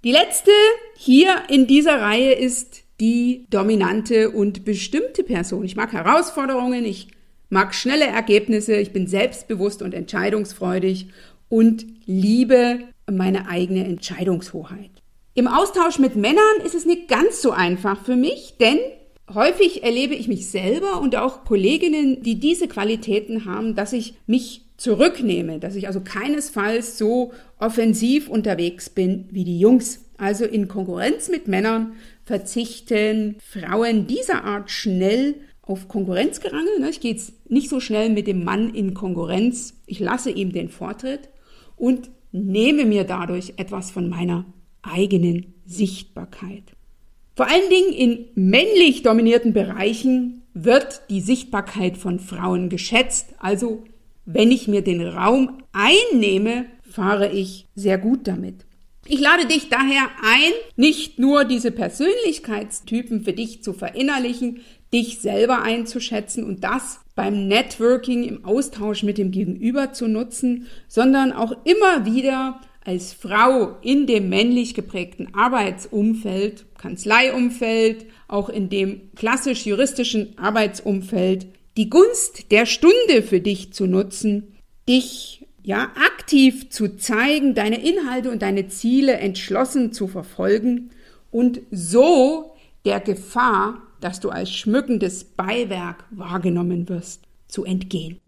Die 0.02 0.12
letzte 0.12 0.50
hier 0.96 1.42
in 1.50 1.66
dieser 1.66 2.00
Reihe 2.00 2.32
ist 2.32 2.84
die 3.00 3.46
dominante 3.50 4.30
und 4.30 4.64
bestimmte 4.64 5.22
Person. 5.22 5.62
Ich 5.64 5.76
mag 5.76 5.92
Herausforderungen, 5.92 6.86
ich 6.86 7.08
mag 7.50 7.74
schnelle 7.74 8.06
Ergebnisse, 8.06 8.76
ich 8.76 8.94
bin 8.94 9.06
selbstbewusst 9.06 9.82
und 9.82 9.92
entscheidungsfreudig 9.92 11.08
und 11.50 11.84
liebe 12.06 12.78
meine 13.10 13.48
eigene 13.48 13.84
Entscheidungshoheit. 13.84 14.90
Im 15.34 15.48
Austausch 15.48 15.98
mit 15.98 16.16
Männern 16.16 16.60
ist 16.64 16.74
es 16.74 16.86
nicht 16.86 17.08
ganz 17.08 17.42
so 17.42 17.50
einfach 17.50 18.02
für 18.02 18.16
mich, 18.16 18.54
denn 18.58 18.78
häufig 19.34 19.82
erlebe 19.82 20.14
ich 20.14 20.28
mich 20.28 20.48
selber 20.48 21.00
und 21.02 21.14
auch 21.14 21.44
Kolleginnen, 21.44 22.22
die 22.22 22.40
diese 22.40 22.68
Qualitäten 22.68 23.44
haben, 23.44 23.74
dass 23.74 23.92
ich 23.92 24.14
mich 24.26 24.62
zurücknehme, 24.80 25.58
dass 25.58 25.76
ich 25.76 25.86
also 25.86 26.00
keinesfalls 26.00 26.96
so 26.96 27.32
offensiv 27.58 28.28
unterwegs 28.28 28.88
bin 28.88 29.28
wie 29.30 29.44
die 29.44 29.60
Jungs. 29.60 30.06
Also 30.16 30.46
in 30.46 30.68
Konkurrenz 30.68 31.28
mit 31.28 31.48
Männern 31.48 31.92
verzichten 32.24 33.36
Frauen 33.40 34.06
dieser 34.06 34.44
Art 34.44 34.70
schnell 34.70 35.34
auf 35.60 35.86
Konkurrenzgerangel. 35.86 36.80
Ne? 36.80 36.88
Ich 36.88 37.00
gehe 37.00 37.12
jetzt 37.12 37.34
nicht 37.50 37.68
so 37.68 37.78
schnell 37.78 38.08
mit 38.08 38.26
dem 38.26 38.42
Mann 38.42 38.74
in 38.74 38.94
Konkurrenz. 38.94 39.74
Ich 39.86 40.00
lasse 40.00 40.30
ihm 40.30 40.52
den 40.52 40.70
Vortritt 40.70 41.28
und 41.76 42.10
nehme 42.32 42.86
mir 42.86 43.04
dadurch 43.04 43.54
etwas 43.58 43.90
von 43.90 44.08
meiner 44.08 44.46
eigenen 44.80 45.54
Sichtbarkeit. 45.66 46.64
Vor 47.36 47.48
allen 47.48 47.68
Dingen 47.68 47.92
in 47.92 48.24
männlich 48.34 49.02
dominierten 49.02 49.52
Bereichen 49.52 50.42
wird 50.54 51.02
die 51.10 51.20
Sichtbarkeit 51.20 51.98
von 51.98 52.18
Frauen 52.18 52.70
geschätzt. 52.70 53.34
Also 53.38 53.84
wenn 54.32 54.50
ich 54.50 54.68
mir 54.68 54.82
den 54.82 55.06
Raum 55.06 55.62
einnehme, 55.72 56.66
fahre 56.82 57.30
ich 57.32 57.66
sehr 57.74 57.98
gut 57.98 58.26
damit. 58.26 58.66
Ich 59.06 59.20
lade 59.20 59.46
dich 59.46 59.68
daher 59.68 60.08
ein, 60.22 60.52
nicht 60.76 61.18
nur 61.18 61.44
diese 61.44 61.72
Persönlichkeitstypen 61.72 63.22
für 63.22 63.32
dich 63.32 63.62
zu 63.62 63.72
verinnerlichen, 63.72 64.60
dich 64.92 65.20
selber 65.20 65.62
einzuschätzen 65.62 66.44
und 66.44 66.64
das 66.64 67.00
beim 67.14 67.48
Networking 67.48 68.24
im 68.24 68.44
Austausch 68.44 69.02
mit 69.02 69.18
dem 69.18 69.30
Gegenüber 69.30 69.92
zu 69.92 70.06
nutzen, 70.06 70.66
sondern 70.88 71.32
auch 71.32 71.52
immer 71.64 72.06
wieder 72.06 72.60
als 72.84 73.12
Frau 73.12 73.76
in 73.82 74.06
dem 74.06 74.28
männlich 74.28 74.74
geprägten 74.74 75.34
Arbeitsumfeld, 75.34 76.66
Kanzleiumfeld, 76.78 78.06
auch 78.26 78.48
in 78.48 78.68
dem 78.68 79.12
klassisch 79.14 79.66
juristischen 79.66 80.38
Arbeitsumfeld, 80.38 81.46
die 81.80 81.88
Gunst 81.88 82.50
der 82.50 82.66
Stunde 82.66 83.22
für 83.22 83.40
dich 83.40 83.72
zu 83.72 83.86
nutzen, 83.86 84.54
dich 84.86 85.46
ja, 85.62 85.84
aktiv 85.96 86.68
zu 86.68 86.98
zeigen, 86.98 87.54
deine 87.54 87.82
Inhalte 87.82 88.30
und 88.30 88.42
deine 88.42 88.68
Ziele 88.68 89.14
entschlossen 89.14 89.90
zu 89.90 90.06
verfolgen 90.06 90.90
und 91.30 91.62
so 91.70 92.54
der 92.84 93.00
Gefahr, 93.00 93.80
dass 94.02 94.20
du 94.20 94.28
als 94.28 94.52
schmückendes 94.52 95.24
Beiwerk 95.24 96.04
wahrgenommen 96.10 96.86
wirst, 96.90 97.22
zu 97.48 97.64
entgehen. 97.64 98.20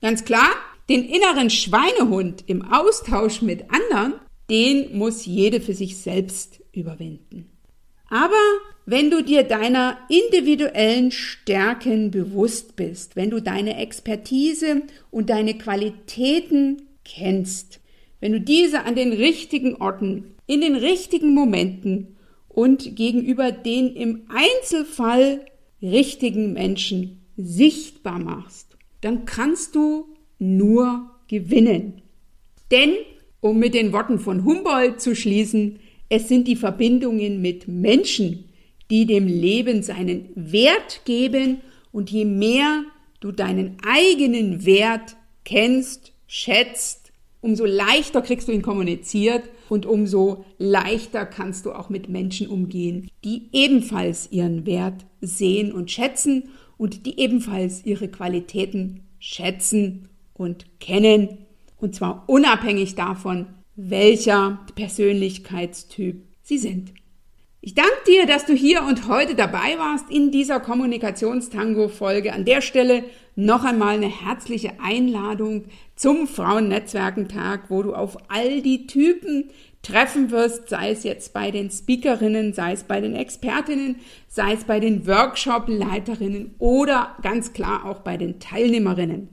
Ganz 0.00 0.24
klar, 0.24 0.50
den 0.88 1.02
inneren 1.02 1.50
Schweinehund 1.50 2.44
im 2.46 2.62
Austausch 2.70 3.42
mit 3.42 3.64
anderen, 3.72 4.14
den 4.48 4.96
muss 4.96 5.26
jede 5.26 5.60
für 5.60 5.74
sich 5.74 5.96
selbst 5.96 6.60
überwinden. 6.70 7.50
Aber 8.10 8.36
wenn 8.86 9.10
du 9.10 9.22
dir 9.22 9.42
deiner 9.42 9.98
individuellen 10.08 11.10
Stärken 11.10 12.12
bewusst 12.12 12.76
bist, 12.76 13.16
wenn 13.16 13.30
du 13.30 13.42
deine 13.42 13.76
Expertise 13.78 14.82
und 15.10 15.28
deine 15.28 15.58
Qualitäten 15.58 16.82
kennst, 17.04 17.80
wenn 18.20 18.32
du 18.32 18.40
diese 18.40 18.84
an 18.84 18.94
den 18.94 19.12
richtigen 19.12 19.74
Orten, 19.76 20.36
in 20.46 20.60
den 20.60 20.76
richtigen 20.76 21.34
Momenten 21.34 22.16
und 22.48 22.94
gegenüber 22.94 23.50
den 23.50 23.92
im 23.94 24.28
Einzelfall 24.28 25.44
richtigen 25.82 26.52
Menschen 26.52 27.26
sichtbar 27.36 28.20
machst, 28.20 28.76
dann 29.00 29.24
kannst 29.24 29.74
du 29.74 30.06
nur 30.38 31.10
gewinnen. 31.26 32.02
Denn, 32.70 32.92
um 33.40 33.58
mit 33.58 33.74
den 33.74 33.92
Worten 33.92 34.20
von 34.20 34.44
Humboldt 34.44 35.00
zu 35.00 35.16
schließen, 35.16 35.80
es 36.08 36.28
sind 36.28 36.46
die 36.46 36.56
Verbindungen 36.56 37.42
mit 37.42 37.66
Menschen, 37.66 38.44
die 38.90 39.06
dem 39.06 39.26
Leben 39.26 39.82
seinen 39.82 40.28
Wert 40.34 41.02
geben 41.04 41.60
und 41.92 42.10
je 42.10 42.24
mehr 42.24 42.84
du 43.20 43.32
deinen 43.32 43.78
eigenen 43.86 44.64
Wert 44.64 45.16
kennst, 45.44 46.12
schätzt, 46.26 47.12
umso 47.40 47.64
leichter 47.64 48.22
kriegst 48.22 48.48
du 48.48 48.52
ihn 48.52 48.62
kommuniziert 48.62 49.42
und 49.68 49.86
umso 49.86 50.44
leichter 50.58 51.26
kannst 51.26 51.66
du 51.66 51.72
auch 51.72 51.88
mit 51.88 52.08
Menschen 52.08 52.48
umgehen, 52.48 53.08
die 53.24 53.48
ebenfalls 53.52 54.30
ihren 54.30 54.66
Wert 54.66 55.06
sehen 55.20 55.72
und 55.72 55.90
schätzen 55.90 56.50
und 56.76 57.06
die 57.06 57.18
ebenfalls 57.18 57.84
ihre 57.84 58.08
Qualitäten 58.08 59.02
schätzen 59.18 60.08
und 60.34 60.66
kennen. 60.80 61.38
Und 61.78 61.94
zwar 61.94 62.24
unabhängig 62.26 62.94
davon, 62.94 63.46
welcher 63.76 64.66
Persönlichkeitstyp 64.74 66.22
sie 66.42 66.58
sind. 66.58 66.92
Ich 67.66 67.74
danke 67.74 67.90
dir, 68.06 68.26
dass 68.26 68.46
du 68.46 68.52
hier 68.52 68.84
und 68.84 69.08
heute 69.08 69.34
dabei 69.34 69.76
warst 69.76 70.08
in 70.08 70.30
dieser 70.30 70.60
Kommunikationstango-Folge. 70.60 72.32
An 72.32 72.44
der 72.44 72.60
Stelle 72.60 73.02
noch 73.34 73.64
einmal 73.64 73.96
eine 73.96 74.06
herzliche 74.06 74.74
Einladung 74.80 75.64
zum 75.96 76.28
Frauennetzwerkentag, 76.28 77.64
wo 77.68 77.82
du 77.82 77.92
auf 77.92 78.18
all 78.28 78.62
die 78.62 78.86
Typen 78.86 79.50
treffen 79.82 80.30
wirst, 80.30 80.68
sei 80.68 80.92
es 80.92 81.02
jetzt 81.02 81.32
bei 81.32 81.50
den 81.50 81.68
Speakerinnen, 81.68 82.52
sei 82.52 82.70
es 82.70 82.84
bei 82.84 83.00
den 83.00 83.16
Expertinnen, 83.16 83.96
sei 84.28 84.52
es 84.52 84.62
bei 84.62 84.78
den 84.78 85.04
Workshop-Leiterinnen 85.08 86.54
oder 86.60 87.16
ganz 87.20 87.52
klar 87.52 87.84
auch 87.84 87.98
bei 87.98 88.16
den 88.16 88.38
Teilnehmerinnen. 88.38 89.28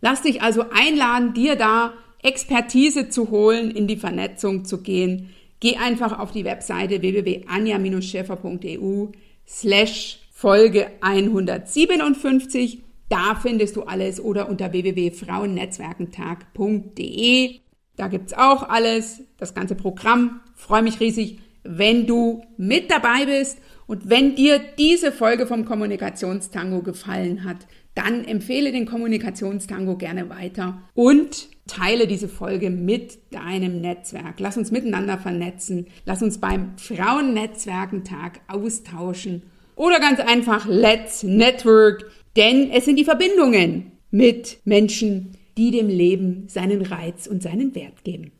Lass 0.00 0.22
dich 0.22 0.42
also 0.42 0.64
einladen, 0.74 1.32
dir 1.32 1.54
da 1.54 1.92
Expertise 2.24 3.08
zu 3.08 3.30
holen, 3.30 3.70
in 3.70 3.86
die 3.86 3.98
Vernetzung 3.98 4.64
zu 4.64 4.82
gehen 4.82 5.32
Geh 5.60 5.76
einfach 5.76 6.18
auf 6.18 6.32
die 6.32 6.44
Webseite 6.44 7.02
www.anja-schäfer.eu 7.02 9.08
slash 9.46 10.18
Folge 10.30 10.90
157. 11.00 12.82
Da 13.08 13.34
findest 13.34 13.76
du 13.76 13.82
alles 13.82 14.20
oder 14.20 14.48
unter 14.48 14.72
www.frauennetzwerkentag.de. 14.72 17.60
Da 17.96 18.06
gibt's 18.06 18.34
auch 18.34 18.68
alles, 18.68 19.22
das 19.38 19.54
ganze 19.54 19.74
Programm. 19.74 20.40
Freue 20.54 20.82
mich 20.82 21.00
riesig, 21.00 21.40
wenn 21.64 22.06
du 22.06 22.44
mit 22.56 22.88
dabei 22.90 23.26
bist 23.26 23.58
und 23.88 24.10
wenn 24.10 24.34
dir 24.34 24.60
diese 24.78 25.12
Folge 25.12 25.46
vom 25.46 25.64
Kommunikationstango 25.64 26.82
gefallen 26.82 27.44
hat, 27.44 27.66
dann 27.94 28.22
empfehle 28.26 28.70
den 28.70 28.84
Kommunikationstango 28.84 29.96
gerne 29.96 30.28
weiter 30.28 30.82
und 30.92 31.48
teile 31.66 32.06
diese 32.06 32.28
Folge 32.28 32.68
mit 32.68 33.18
deinem 33.32 33.80
Netzwerk. 33.80 34.40
Lass 34.40 34.58
uns 34.58 34.70
miteinander 34.70 35.16
vernetzen. 35.16 35.86
Lass 36.04 36.22
uns 36.22 36.36
beim 36.36 36.76
Frauennetzwerkentag 36.76 38.40
austauschen. 38.46 39.44
Oder 39.74 40.00
ganz 40.00 40.20
einfach, 40.20 40.66
let's 40.68 41.22
network. 41.22 42.10
Denn 42.36 42.70
es 42.70 42.84
sind 42.84 42.96
die 42.96 43.04
Verbindungen 43.04 43.92
mit 44.10 44.58
Menschen, 44.66 45.38
die 45.56 45.70
dem 45.70 45.88
Leben 45.88 46.44
seinen 46.48 46.82
Reiz 46.82 47.26
und 47.26 47.42
seinen 47.42 47.74
Wert 47.74 48.04
geben. 48.04 48.32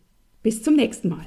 Bis 0.42 0.62
zum 0.62 0.76
nächsten 0.76 1.08
Mal. 1.08 1.26